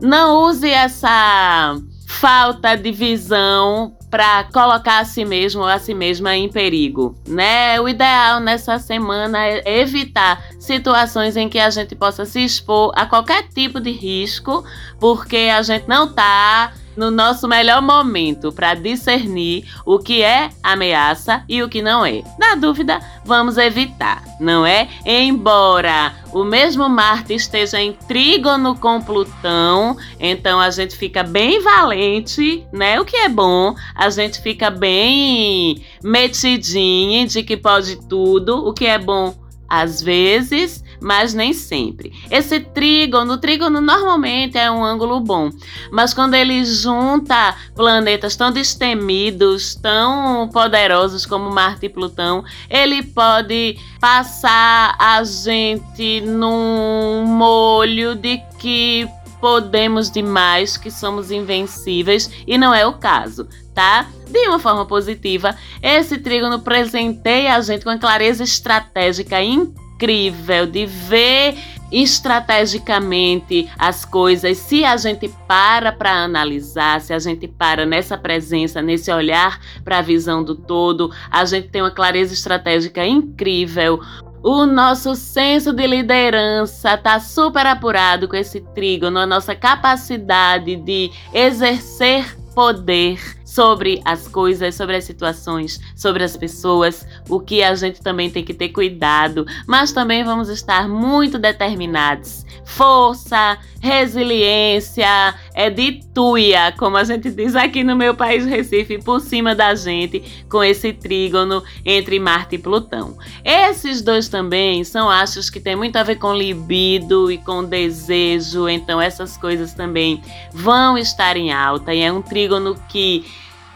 não 0.00 0.44
use 0.44 0.68
essa 0.68 1.76
falta 2.06 2.76
de 2.76 2.92
visão 2.92 3.96
para 4.10 4.44
colocar 4.44 5.00
a 5.00 5.04
si 5.04 5.24
mesmo 5.24 5.62
ou 5.62 5.66
a 5.66 5.78
si 5.78 5.92
mesma 5.92 6.36
em 6.36 6.48
perigo, 6.48 7.16
né? 7.26 7.80
O 7.80 7.88
ideal 7.88 8.38
nessa 8.38 8.78
semana 8.78 9.44
é 9.44 9.80
evitar 9.80 10.40
situações 10.60 11.36
em 11.36 11.48
que 11.48 11.58
a 11.58 11.68
gente 11.70 11.96
possa 11.96 12.24
se 12.24 12.44
expor 12.44 12.92
a 12.94 13.06
qualquer 13.06 13.48
tipo 13.48 13.80
de 13.80 13.90
risco, 13.90 14.64
porque 15.00 15.50
a 15.52 15.62
gente 15.62 15.88
não 15.88 16.04
está 16.04 16.72
no 16.96 17.10
nosso 17.10 17.48
melhor 17.48 17.82
momento 17.82 18.52
para 18.52 18.74
discernir 18.74 19.64
o 19.84 19.98
que 19.98 20.22
é 20.22 20.50
ameaça 20.62 21.44
e 21.48 21.62
o 21.62 21.68
que 21.68 21.82
não 21.82 22.04
é. 22.04 22.22
Na 22.38 22.54
dúvida, 22.54 23.00
vamos 23.24 23.56
evitar, 23.56 24.22
não 24.40 24.66
é? 24.66 24.88
Embora 25.04 26.14
o 26.32 26.44
mesmo 26.44 26.88
Marte 26.88 27.34
esteja 27.34 27.80
em 27.80 27.92
trígono 27.92 28.76
com 28.76 29.00
Plutão, 29.00 29.96
então 30.18 30.60
a 30.60 30.70
gente 30.70 30.96
fica 30.96 31.22
bem 31.22 31.60
valente, 31.60 32.66
né? 32.72 33.00
O 33.00 33.04
que 33.04 33.16
é 33.16 33.28
bom, 33.28 33.74
a 33.94 34.10
gente 34.10 34.40
fica 34.42 34.70
bem 34.70 35.82
metidinho 36.02 37.26
de 37.26 37.42
que 37.42 37.56
pode 37.56 37.96
tudo, 38.08 38.66
o 38.66 38.72
que 38.72 38.86
é 38.86 38.98
bom 38.98 39.43
às 39.68 40.02
vezes 40.02 40.84
mas 41.04 41.34
nem 41.34 41.52
sempre. 41.52 42.12
Esse 42.30 42.58
trígono, 42.58 43.34
o 43.34 43.38
trígono 43.38 43.78
normalmente 43.80 44.56
é 44.56 44.70
um 44.70 44.82
ângulo 44.82 45.20
bom, 45.20 45.50
mas 45.92 46.14
quando 46.14 46.32
ele 46.32 46.64
junta 46.64 47.54
planetas 47.74 48.34
tão 48.36 48.50
destemidos, 48.50 49.74
tão 49.74 50.48
poderosos 50.48 51.26
como 51.26 51.50
Marte 51.50 51.86
e 51.86 51.88
Plutão, 51.90 52.42
ele 52.70 53.02
pode 53.02 53.78
passar 54.00 54.96
a 54.98 55.22
gente 55.24 56.22
num 56.22 57.24
molho 57.26 58.14
de 58.14 58.40
que 58.58 59.06
podemos 59.44 60.10
demais, 60.10 60.78
que 60.78 60.90
somos 60.90 61.30
invencíveis, 61.30 62.30
e 62.46 62.56
não 62.56 62.72
é 62.72 62.86
o 62.86 62.94
caso, 62.94 63.46
tá? 63.74 64.08
De 64.26 64.38
uma 64.48 64.58
forma 64.58 64.86
positiva, 64.86 65.54
esse 65.82 66.16
trígono 66.16 66.60
presenteia 66.60 67.54
a 67.54 67.60
gente 67.60 67.84
com 67.84 67.90
uma 67.90 67.98
clareza 67.98 68.42
estratégica 68.42 69.42
incrível 69.42 70.64
de 70.64 70.86
ver 70.86 71.58
estrategicamente 71.92 73.70
as 73.78 74.06
coisas, 74.06 74.56
se 74.56 74.82
a 74.82 74.96
gente 74.96 75.28
para 75.46 75.92
para 75.92 76.24
analisar, 76.24 77.02
se 77.02 77.12
a 77.12 77.18
gente 77.18 77.46
para 77.46 77.84
nessa 77.84 78.16
presença, 78.16 78.80
nesse 78.80 79.12
olhar 79.12 79.60
para 79.84 79.98
a 79.98 80.02
visão 80.02 80.42
do 80.42 80.54
todo, 80.54 81.12
a 81.30 81.44
gente 81.44 81.68
tem 81.68 81.82
uma 81.82 81.90
clareza 81.90 82.32
estratégica 82.32 83.06
incrível. 83.06 84.00
O 84.46 84.66
nosso 84.66 85.16
senso 85.16 85.72
de 85.72 85.86
liderança 85.86 86.92
está 86.92 87.18
super 87.18 87.64
apurado 87.64 88.28
com 88.28 88.36
esse 88.36 88.60
trígono, 88.60 89.18
a 89.18 89.24
nossa 89.26 89.54
capacidade 89.54 90.76
de 90.76 91.10
exercer 91.32 92.36
poder 92.54 93.18
sobre 93.42 94.02
as 94.04 94.28
coisas, 94.28 94.74
sobre 94.74 94.96
as 94.96 95.04
situações, 95.04 95.80
sobre 95.96 96.22
as 96.22 96.36
pessoas, 96.36 97.06
o 97.26 97.40
que 97.40 97.62
a 97.62 97.74
gente 97.74 98.02
também 98.02 98.28
tem 98.28 98.44
que 98.44 98.52
ter 98.52 98.68
cuidado, 98.68 99.46
mas 99.66 99.92
também 99.92 100.22
vamos 100.22 100.50
estar 100.50 100.86
muito 100.90 101.38
determinados. 101.38 102.44
Força, 102.64 103.58
resiliência, 103.80 105.34
é 105.54 105.68
de 105.68 106.00
tuia, 106.14 106.72
como 106.78 106.96
a 106.96 107.04
gente 107.04 107.30
diz 107.30 107.54
aqui 107.54 107.84
no 107.84 107.94
meu 107.94 108.14
país 108.14 108.46
Recife, 108.46 108.98
por 108.98 109.20
cima 109.20 109.54
da 109.54 109.74
gente, 109.74 110.44
com 110.48 110.64
esse 110.64 110.92
trígono 110.92 111.62
entre 111.84 112.18
Marte 112.18 112.56
e 112.56 112.58
Plutão. 112.58 113.16
Esses 113.44 114.00
dois 114.00 114.28
também 114.28 114.82
são 114.84 115.10
astros 115.10 115.50
que 115.50 115.60
têm 115.60 115.76
muito 115.76 115.96
a 115.96 116.02
ver 116.02 116.16
com 116.16 116.32
libido 116.32 117.30
e 117.30 117.38
com 117.38 117.62
desejo, 117.62 118.68
então 118.68 119.00
essas 119.00 119.36
coisas 119.36 119.74
também 119.74 120.22
vão 120.52 120.96
estar 120.96 121.36
em 121.36 121.52
alta 121.52 121.92
e 121.92 122.00
é 122.00 122.10
um 122.10 122.22
trígono 122.22 122.74
que 122.88 123.24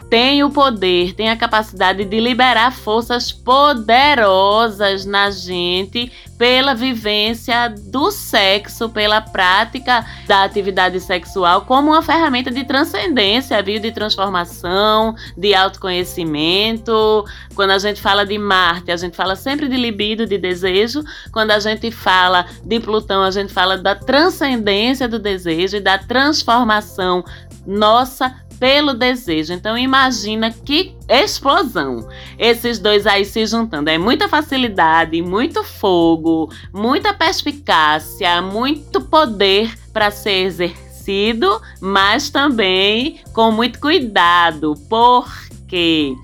tem 0.09 0.43
o 0.43 0.49
poder, 0.49 1.13
tem 1.13 1.29
a 1.29 1.37
capacidade 1.37 2.03
de 2.03 2.19
liberar 2.19 2.71
forças 2.71 3.31
poderosas 3.31 5.05
na 5.05 5.29
gente 5.29 6.11
pela 6.35 6.73
vivência 6.73 7.69
do 7.69 8.09
sexo, 8.09 8.89
pela 8.89 9.21
prática 9.21 10.03
da 10.25 10.43
atividade 10.43 10.99
sexual 10.99 11.61
como 11.61 11.91
uma 11.91 12.01
ferramenta 12.01 12.49
de 12.49 12.63
transcendência, 12.63 13.61
viu? 13.61 13.79
De 13.79 13.91
transformação, 13.91 15.15
de 15.37 15.53
autoconhecimento. 15.53 17.25
Quando 17.53 17.71
a 17.71 17.77
gente 17.77 18.01
fala 18.01 18.25
de 18.25 18.37
Marte, 18.37 18.91
a 18.91 18.97
gente 18.97 19.15
fala 19.15 19.35
sempre 19.35 19.67
de 19.67 19.77
libido, 19.77 20.25
de 20.25 20.37
desejo. 20.37 21.03
Quando 21.31 21.51
a 21.51 21.59
gente 21.59 21.91
fala 21.91 22.47
de 22.63 22.79
Plutão, 22.79 23.21
a 23.21 23.31
gente 23.31 23.53
fala 23.53 23.77
da 23.77 23.93
transcendência 23.93 25.07
do 25.07 25.19
desejo 25.19 25.77
e 25.77 25.81
da 25.81 25.99
transformação 25.99 27.23
nossa 27.67 28.33
pelo 28.59 28.93
desejo. 28.93 29.53
Então 29.53 29.77
imagina 29.77 30.51
que 30.51 30.93
explosão. 31.07 32.07
Esses 32.37 32.77
dois 32.77 33.07
aí 33.07 33.25
se 33.25 33.45
juntando. 33.45 33.89
É 33.89 33.97
muita 33.97 34.27
facilidade, 34.27 35.21
muito 35.21 35.63
fogo, 35.63 36.51
muita 36.73 37.13
perspicácia, 37.13 38.41
muito 38.41 39.01
poder 39.01 39.73
para 39.93 40.11
ser 40.11 40.45
exercido, 40.45 41.61
mas 41.81 42.29
também 42.29 43.21
com 43.33 43.51
muito 43.51 43.79
cuidado, 43.79 44.75
porque 44.89 46.15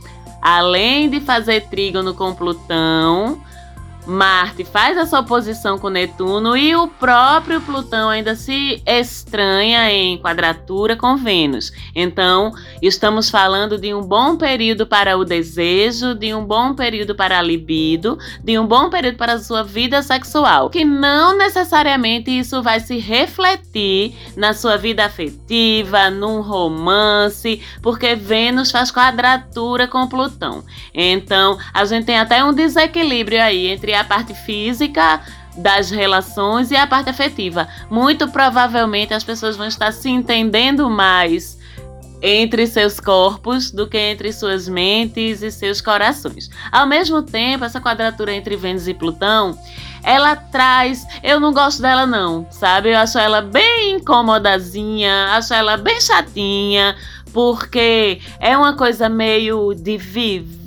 além 0.41 1.10
de 1.10 1.19
fazer 1.19 1.62
trígono 1.67 2.13
com 2.13 2.36
Plutão, 2.36 3.41
Marte 4.06 4.63
faz 4.63 4.98
essa 4.98 5.20
oposição 5.20 5.80
com 5.80 5.89
Netuno 5.89 6.56
e 6.56 6.76
o 6.76 6.88
próprio 6.88 7.60
Plutão 7.62 8.10
ainda 8.10 8.36
se 8.36 8.82
estranha 8.86 9.91
em 9.91 10.18
quadratura 10.18 10.96
com 10.96 11.18
Vênus. 11.18 11.72
Então, 11.96 12.52
estamos 12.82 13.30
falando 13.30 13.80
de 13.80 13.94
um 13.94 14.02
bom 14.02 14.38
período 14.38 14.86
para 14.86 15.18
o 15.18 15.26
desejo, 15.26 16.13
de 16.13 16.34
um 16.34 16.46
bom 16.46 16.76
período 16.76 17.15
para 17.15 17.39
a 17.39 17.41
libido, 17.41 18.18
de 18.44 18.60
um 18.60 18.68
bom 18.68 18.89
período 18.89 19.18
para 19.18 19.34
a 19.34 19.39
sua 19.39 19.63
vida 19.63 20.02
sexual. 20.04 20.70
Que 20.70 20.86
não 20.86 21.36
necessariamente 21.36 22.30
isso 22.30 22.62
vai 22.62 22.80
se 22.80 23.00
refletir 23.00 24.13
na 24.36 24.54
sua 24.54 24.78
vida 24.78 25.04
afetiva, 25.04 26.12
num 26.12 26.41
romance, 26.41 27.62
porque 27.82 28.15
Vênus 28.15 28.70
faz 28.70 28.91
quadratura 28.91 29.88
com 29.88 30.08
Plutão. 30.08 30.63
Então, 30.94 31.58
a 31.74 31.84
gente 31.86 32.06
tem 32.06 32.20
até 32.20 32.44
um 32.44 32.54
desequilíbrio 32.54 33.41
aí 33.41 33.68
entre 33.68 33.95
a 33.96 34.04
parte 34.04 34.34
física 34.34 35.22
das 35.58 35.90
relações 35.90 36.72
e 36.72 36.76
a 36.76 36.86
parte 36.86 37.10
afetiva. 37.10 37.68
Muito 37.90 38.28
provavelmente 38.28 39.14
as 39.14 39.24
pessoas 39.24 39.56
vão 39.56 39.68
estar 39.68 39.92
se 39.92 40.10
entendendo 40.10 40.90
mais 40.90 41.58
entre 42.22 42.66
seus 42.66 43.00
corpos 43.00 43.72
do 43.72 43.88
que 43.88 43.98
entre 43.98 44.32
suas 44.34 44.68
mentes 44.68 45.42
e 45.42 45.52
seus 45.52 45.80
corações. 45.80 46.50
Ao 46.72 46.88
mesmo 46.88 47.22
tempo, 47.22 47.64
essa 47.64 47.80
quadratura 47.80 48.34
entre 48.34 48.56
Vênus 48.56 48.88
e 48.88 48.94
Plutão, 48.94 49.58
ela 50.04 50.36
traz, 50.36 51.06
eu 51.24 51.40
não 51.40 51.54
gosto 51.54 51.82
dela 51.82 52.06
não, 52.06 52.48
sabe? 52.50 52.92
Eu 52.92 52.98
acho 52.98 53.18
ela 53.18 53.42
bem 53.42 53.98
incomodazinha, 53.98 55.34
acho 55.34 55.54
ela 55.54 55.78
bem 55.78 56.00
chatinha, 56.02 56.96
porque 57.32 58.20
é 58.40 58.58
uma 58.58 58.76
coisa 58.76 59.10
meio 59.10 59.74
de 59.74 59.98
viver 59.98 60.64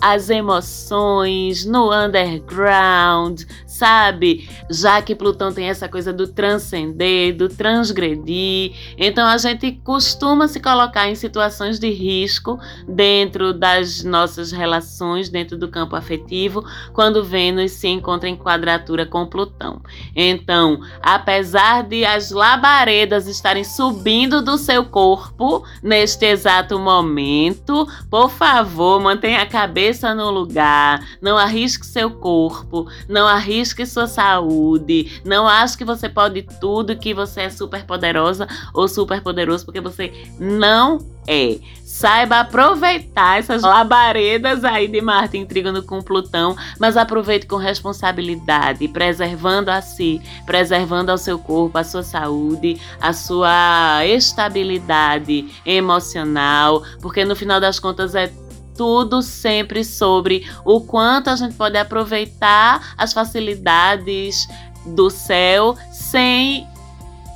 as 0.00 0.30
emoções 0.30 1.64
no 1.64 1.92
underground, 1.92 3.42
sabe? 3.66 4.48
Já 4.68 5.00
que 5.00 5.14
Plutão 5.14 5.52
tem 5.52 5.68
essa 5.68 5.88
coisa 5.88 6.12
do 6.12 6.26
transcender, 6.26 7.36
do 7.36 7.48
transgredir, 7.48 8.72
então 8.96 9.26
a 9.26 9.38
gente 9.38 9.72
costuma 9.84 10.48
se 10.48 10.58
colocar 10.58 11.08
em 11.08 11.14
situações 11.14 11.78
de 11.78 11.90
risco 11.90 12.58
dentro 12.88 13.52
das 13.52 14.02
nossas 14.02 14.50
relações, 14.50 15.28
dentro 15.28 15.56
do 15.56 15.68
campo 15.68 15.94
afetivo, 15.94 16.64
quando 16.92 17.22
Vênus 17.22 17.72
se 17.72 17.88
encontra 17.88 18.28
em 18.28 18.36
quadratura 18.36 19.06
com 19.06 19.26
Plutão. 19.26 19.80
Então, 20.16 20.80
apesar 21.02 21.82
de 21.82 22.04
as 22.04 22.30
labaredas 22.30 23.26
estarem 23.28 23.64
subindo 23.64 24.42
do 24.42 24.58
seu 24.58 24.84
corpo 24.84 25.64
neste 25.82 26.26
exato 26.26 26.78
momento, 26.78 27.86
por 28.10 28.30
favor, 28.30 28.87
mantenha 29.00 29.42
a 29.42 29.46
cabeça 29.46 30.14
no 30.14 30.30
lugar, 30.30 31.02
não 31.22 31.38
arrisque 31.38 31.86
seu 31.86 32.10
corpo, 32.10 32.86
não 33.08 33.26
arrisque 33.26 33.78
que 33.78 33.86
sua 33.86 34.08
saúde. 34.08 35.22
Não 35.24 35.46
acho 35.46 35.78
que 35.78 35.84
você 35.84 36.08
pode 36.08 36.42
tudo, 36.60 36.96
que 36.96 37.14
você 37.14 37.42
é 37.42 37.50
super 37.50 37.84
poderosa 37.84 38.46
ou 38.74 38.88
super 38.88 39.22
poderoso, 39.22 39.64
porque 39.64 39.80
você 39.80 40.12
não 40.38 40.98
é. 41.28 41.58
Saiba 41.84 42.40
aproveitar 42.40 43.38
essas 43.38 43.62
labaredas 43.62 44.64
aí 44.64 44.88
de 44.88 45.00
Marte 45.00 45.38
em 45.38 45.46
trígono 45.46 45.82
com 45.82 46.02
Plutão, 46.02 46.56
mas 46.78 46.96
aproveite 46.96 47.46
com 47.46 47.56
responsabilidade, 47.56 48.88
preservando 48.88 49.70
a 49.70 49.80
si, 49.80 50.20
preservando 50.44 51.12
ao 51.12 51.18
seu 51.18 51.38
corpo, 51.38 51.78
a 51.78 51.84
sua 51.84 52.02
saúde, 52.02 52.80
a 53.00 53.12
sua 53.12 54.04
estabilidade 54.04 55.48
emocional, 55.64 56.82
porque 57.00 57.24
no 57.24 57.36
final 57.36 57.60
das 57.60 57.78
contas 57.78 58.14
é 58.14 58.32
tudo 58.78 59.20
sempre 59.20 59.84
sobre 59.84 60.48
o 60.64 60.80
quanto 60.80 61.28
a 61.28 61.36
gente 61.36 61.54
pode 61.54 61.76
aproveitar 61.76 62.94
as 62.96 63.12
facilidades 63.12 64.48
do 64.86 65.10
céu 65.10 65.76
sem 65.92 66.66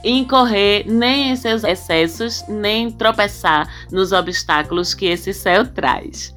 incorrer 0.04 0.84
nem 0.86 1.30
em 1.30 1.36
seus 1.36 1.64
excessos, 1.64 2.44
nem 2.48 2.90
tropeçar 2.90 3.68
nos 3.90 4.12
obstáculos 4.12 4.94
que 4.94 5.06
esse 5.06 5.34
céu 5.34 5.66
traz. 5.66 6.34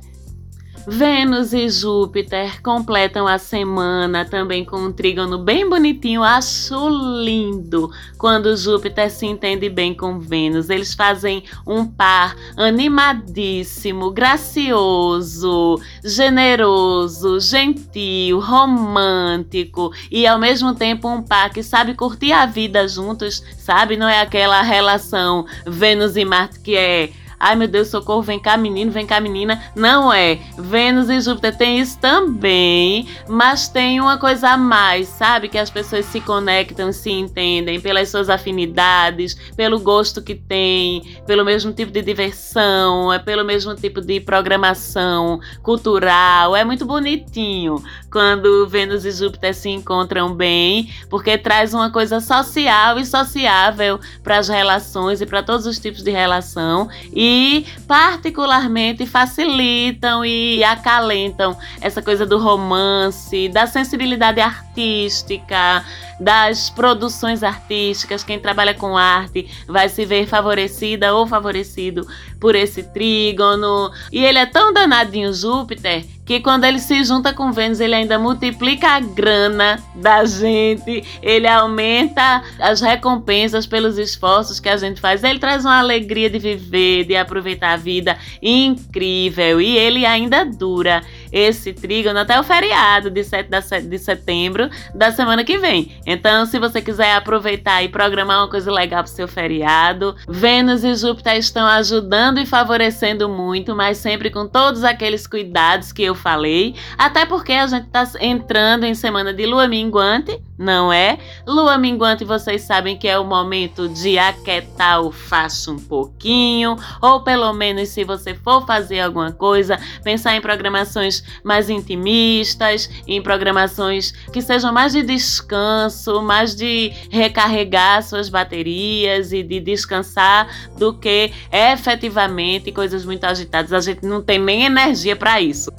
Vênus 0.87 1.51
e 1.51 1.67
Júpiter 1.67 2.61
completam 2.61 3.27
a 3.27 3.39
semana 3.39 4.23
também 4.23 4.63
com 4.63 4.77
um 4.77 4.91
trígono 4.91 5.39
bem 5.39 5.67
bonitinho. 5.67 6.21
Acho 6.21 6.87
lindo 7.23 7.89
quando 8.19 8.55
Júpiter 8.55 9.09
se 9.09 9.25
entende 9.25 9.67
bem 9.67 9.95
com 9.95 10.19
Vênus. 10.19 10.69
Eles 10.69 10.93
fazem 10.93 11.43
um 11.65 11.85
par 11.85 12.35
animadíssimo, 12.55 14.11
gracioso, 14.11 15.81
generoso, 16.03 17.39
gentil, 17.39 18.39
romântico 18.39 19.91
e 20.11 20.27
ao 20.27 20.37
mesmo 20.37 20.75
tempo 20.75 21.07
um 21.07 21.23
par 21.23 21.49
que 21.49 21.63
sabe 21.63 21.95
curtir 21.95 22.31
a 22.31 22.45
vida 22.45 22.87
juntos, 22.87 23.43
sabe? 23.57 23.97
Não 23.97 24.07
é 24.07 24.21
aquela 24.21 24.61
relação 24.61 25.45
Vênus 25.65 26.15
e 26.15 26.23
Marte 26.23 26.59
que 26.59 26.75
é 26.75 27.09
Ai 27.39 27.55
meu 27.55 27.67
Deus, 27.67 27.89
socorro, 27.89 28.21
vem 28.21 28.39
cá 28.39 28.57
menino, 28.57 28.91
vem 28.91 29.05
cá 29.05 29.19
menina. 29.19 29.61
Não 29.75 30.11
é. 30.11 30.39
Vênus 30.57 31.09
e 31.09 31.19
Júpiter 31.19 31.55
tem 31.57 31.79
isso 31.79 31.97
também, 31.99 33.07
mas 33.27 33.67
tem 33.67 33.99
uma 33.99 34.17
coisa 34.17 34.49
a 34.49 34.57
mais, 34.57 35.07
sabe? 35.07 35.49
Que 35.49 35.57
as 35.57 35.69
pessoas 35.69 36.05
se 36.05 36.21
conectam, 36.21 36.91
se 36.91 37.11
entendem 37.11 37.79
pelas 37.79 38.09
suas 38.09 38.29
afinidades, 38.29 39.35
pelo 39.55 39.79
gosto 39.79 40.21
que 40.21 40.35
tem, 40.35 41.19
pelo 41.25 41.43
mesmo 41.43 41.73
tipo 41.73 41.91
de 41.91 42.01
diversão, 42.01 43.11
é 43.11 43.19
pelo 43.19 43.43
mesmo 43.43 43.75
tipo 43.75 44.01
de 44.01 44.19
programação 44.19 45.39
cultural. 45.61 46.55
É 46.55 46.63
muito 46.63 46.85
bonitinho 46.85 47.83
quando 48.11 48.67
Vênus 48.67 49.05
e 49.05 49.11
Júpiter 49.11 49.53
se 49.53 49.69
encontram 49.69 50.33
bem, 50.33 50.89
porque 51.09 51.37
traz 51.37 51.73
uma 51.73 51.91
coisa 51.91 52.19
social 52.19 52.97
e 52.97 53.05
sociável 53.05 53.99
para 54.23 54.37
as 54.37 54.47
relações 54.47 55.19
e 55.21 55.25
para 55.25 55.43
todos 55.43 55.65
os 55.65 55.79
tipos 55.79 56.01
de 56.01 56.11
relação. 56.11 56.87
E 57.13 57.24
e 57.27 57.65
particularmente 57.87 59.07
facilitam 59.07 60.23
e 60.23 60.63
acalentam 60.63 61.57
essa 61.81 61.99
coisa 61.99 62.23
do 62.23 62.37
romance, 62.37 63.49
da 63.49 63.65
sensibilidade 63.65 64.39
artística, 64.39 65.83
das 66.19 66.69
produções 66.69 67.41
artísticas. 67.41 68.23
Quem 68.23 68.39
trabalha 68.39 68.75
com 68.75 68.95
arte 68.95 69.49
vai 69.67 69.89
se 69.89 70.05
ver 70.05 70.27
favorecida 70.27 71.15
ou 71.15 71.25
favorecido 71.25 72.07
por 72.39 72.53
esse 72.53 72.83
trígono. 72.83 73.91
E 74.11 74.23
ele 74.23 74.37
é 74.37 74.45
tão 74.45 74.71
danadinho, 74.71 75.33
Júpiter, 75.33 76.05
que 76.25 76.39
quando 76.39 76.63
ele 76.63 76.79
se 76.79 77.03
junta 77.03 77.31
com 77.31 77.51
Vênus, 77.51 77.79
ele 77.79 77.93
ainda 77.93 78.17
multiplica 78.17 78.87
a 78.87 78.99
grana 78.99 79.81
da 79.93 80.25
gente, 80.25 81.03
ele 81.21 81.47
aumenta 81.47 82.43
as 82.59 82.81
recompensas 82.81 83.67
pelos 83.67 83.99
esforços 83.99 84.59
que 84.59 84.67
a 84.67 84.75
gente 84.75 84.99
faz. 84.99 85.23
Ele 85.23 85.37
traz 85.37 85.63
uma 85.63 85.77
alegria 85.77 86.29
de 86.29 86.39
viver, 86.39 87.05
de 87.05 87.15
aproveitar 87.15 87.73
a 87.73 87.77
vida 87.77 88.17
incrível 88.41 89.61
e 89.61 89.77
ele 89.77 90.05
ainda 90.05 90.43
dura 90.43 91.03
esse 91.35 91.73
trígono 91.73 92.17
até 92.17 92.39
o 92.39 92.43
feriado 92.43 93.11
de 93.11 93.21
7 93.21 93.49
de 93.89 93.99
setembro 93.99 94.69
da 94.93 95.11
semana 95.11 95.43
que 95.43 95.57
vem. 95.57 95.91
Então, 96.05 96.45
se 96.45 96.57
você 96.57 96.81
quiser 96.81 97.13
aproveitar 97.13 97.83
e 97.83 97.89
programar 97.89 98.39
uma 98.39 98.49
coisa 98.49 98.71
legal 98.71 99.03
para 99.03 99.11
o 99.11 99.13
seu 99.13 99.27
feriado, 99.27 100.15
Vênus 100.29 100.85
e 100.85 100.95
Júpiter 100.95 101.35
estão 101.35 101.67
ajudando 101.67 102.39
e 102.39 102.45
favorecendo 102.45 103.27
muito, 103.27 103.75
mas 103.75 103.97
sempre 103.97 104.29
com 104.29 104.47
todos 104.47 104.85
aqueles 104.85 105.27
cuidados 105.27 105.91
que 105.91 106.03
eu 106.03 106.15
falei, 106.15 106.73
até 106.97 107.25
porque 107.25 107.51
a 107.51 107.67
gente 107.67 107.87
está 107.87 108.09
entrando 108.21 108.85
em 108.85 108.95
semana 108.95 109.33
de 109.33 109.45
lua 109.45 109.67
minguante, 109.67 110.39
não 110.57 110.91
é? 110.91 111.17
Lua 111.45 111.77
minguante, 111.77 112.23
vocês 112.23 112.61
sabem 112.61 112.97
que 112.97 113.07
é 113.07 113.19
o 113.19 113.25
momento 113.25 113.89
de 113.89 114.17
aquietar 114.17 115.01
o 115.01 115.11
faço 115.11 115.73
um 115.73 115.79
pouquinho, 115.79 116.77
ou 117.01 117.21
pelo 117.21 117.51
menos 117.53 117.89
se 117.89 118.03
você 118.03 118.33
for 118.33 118.65
fazer 118.65 119.01
alguma 119.01 119.31
coisa, 119.31 119.77
pensar 120.03 120.35
em 120.35 120.41
programações 120.41 121.23
mais 121.43 121.69
intimistas, 121.69 122.89
em 123.07 123.21
programações 123.21 124.11
que 124.31 124.41
sejam 124.41 124.71
mais 124.71 124.93
de 124.93 125.03
descanso, 125.03 126.21
mais 126.21 126.55
de 126.55 126.93
recarregar 127.09 128.03
suas 128.03 128.29
baterias 128.29 129.33
e 129.33 129.43
de 129.43 129.59
descansar 129.59 130.47
do 130.77 130.93
que 130.93 131.31
efetivamente 131.51 132.71
coisas 132.71 133.05
muito 133.05 133.25
agitadas. 133.25 133.73
A 133.73 133.81
gente 133.81 134.05
não 134.05 134.21
tem 134.21 134.39
nem 134.39 134.65
energia 134.65 135.15
para 135.15 135.41
isso. 135.41 135.71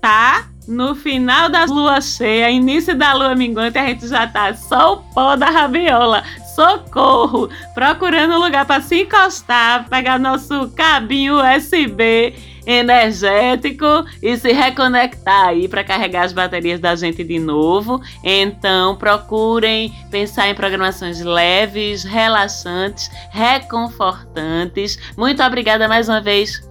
Tá? 0.00 0.53
No 0.66 0.94
final 0.94 1.48
da 1.48 1.64
lua 1.64 2.00
cheia, 2.00 2.50
início 2.50 2.96
da 2.96 3.12
lua 3.12 3.34
minguante, 3.34 3.78
a 3.78 3.86
gente 3.86 4.08
já 4.08 4.26
tá 4.26 4.54
só 4.54 4.94
o 4.94 4.96
pó 5.14 5.36
da 5.36 5.50
rabiola. 5.50 6.24
Socorro! 6.54 7.50
Procurando 7.74 8.34
um 8.34 8.38
lugar 8.38 8.64
para 8.64 8.80
se 8.80 9.02
encostar, 9.02 9.88
pegar 9.88 10.18
nosso 10.18 10.70
cabinho 10.70 11.34
USB 11.36 12.34
energético 12.66 13.84
e 14.22 14.36
se 14.36 14.52
reconectar 14.52 15.48
aí 15.48 15.68
para 15.68 15.84
carregar 15.84 16.24
as 16.24 16.32
baterias 16.32 16.80
da 16.80 16.94
gente 16.94 17.22
de 17.22 17.38
novo. 17.38 18.00
Então, 18.22 18.96
procurem 18.96 19.92
pensar 20.10 20.48
em 20.48 20.54
programações 20.54 21.20
leves, 21.20 22.04
relaxantes, 22.04 23.10
reconfortantes. 23.30 24.98
Muito 25.16 25.42
obrigada 25.42 25.88
mais 25.88 26.08
uma 26.08 26.20
vez 26.20 26.62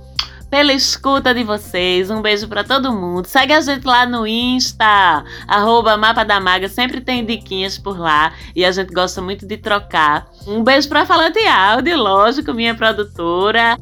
pela 0.53 0.71
escuta 0.71 1.33
de 1.33 1.43
vocês. 1.43 2.11
Um 2.11 2.21
beijo 2.21 2.47
para 2.47 2.63
todo 2.63 2.93
mundo. 2.93 3.25
Segue 3.25 3.53
a 3.53 3.59
gente 3.59 3.87
lá 3.87 4.05
no 4.05 4.27
Insta, 4.27 5.25
arroba 5.47 5.97
Mapa 5.97 6.23
da 6.23 6.39
Maga. 6.39 6.69
Sempre 6.69 7.01
tem 7.01 7.25
diquinhas 7.25 7.79
por 7.79 7.97
lá 7.97 8.31
e 8.55 8.63
a 8.63 8.71
gente 8.71 8.93
gosta 8.93 9.19
muito 9.19 9.47
de 9.47 9.57
trocar. 9.57 10.27
Um 10.45 10.63
beijo 10.63 10.87
para 10.87 11.07
Falante 11.07 11.39
Áudio, 11.39 11.97
lógico, 11.97 12.53
minha 12.53 12.75
produtora 12.75 13.79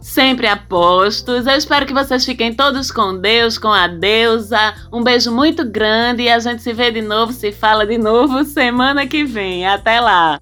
sempre 0.00 0.46
apostos. 0.46 1.48
Eu 1.48 1.56
espero 1.56 1.84
que 1.84 1.92
vocês 1.92 2.24
fiquem 2.24 2.54
todos 2.54 2.92
com 2.92 3.18
Deus, 3.18 3.58
com 3.58 3.72
a 3.72 3.88
deusa. 3.88 4.72
Um 4.92 5.02
beijo 5.02 5.32
muito 5.32 5.64
grande 5.64 6.22
e 6.22 6.30
a 6.30 6.38
gente 6.38 6.62
se 6.62 6.72
vê 6.72 6.92
de 6.92 7.02
novo, 7.02 7.32
se 7.32 7.50
fala 7.50 7.84
de 7.84 7.98
novo 7.98 8.44
semana 8.44 9.04
que 9.04 9.24
vem. 9.24 9.66
Até 9.66 9.98
lá! 9.98 10.38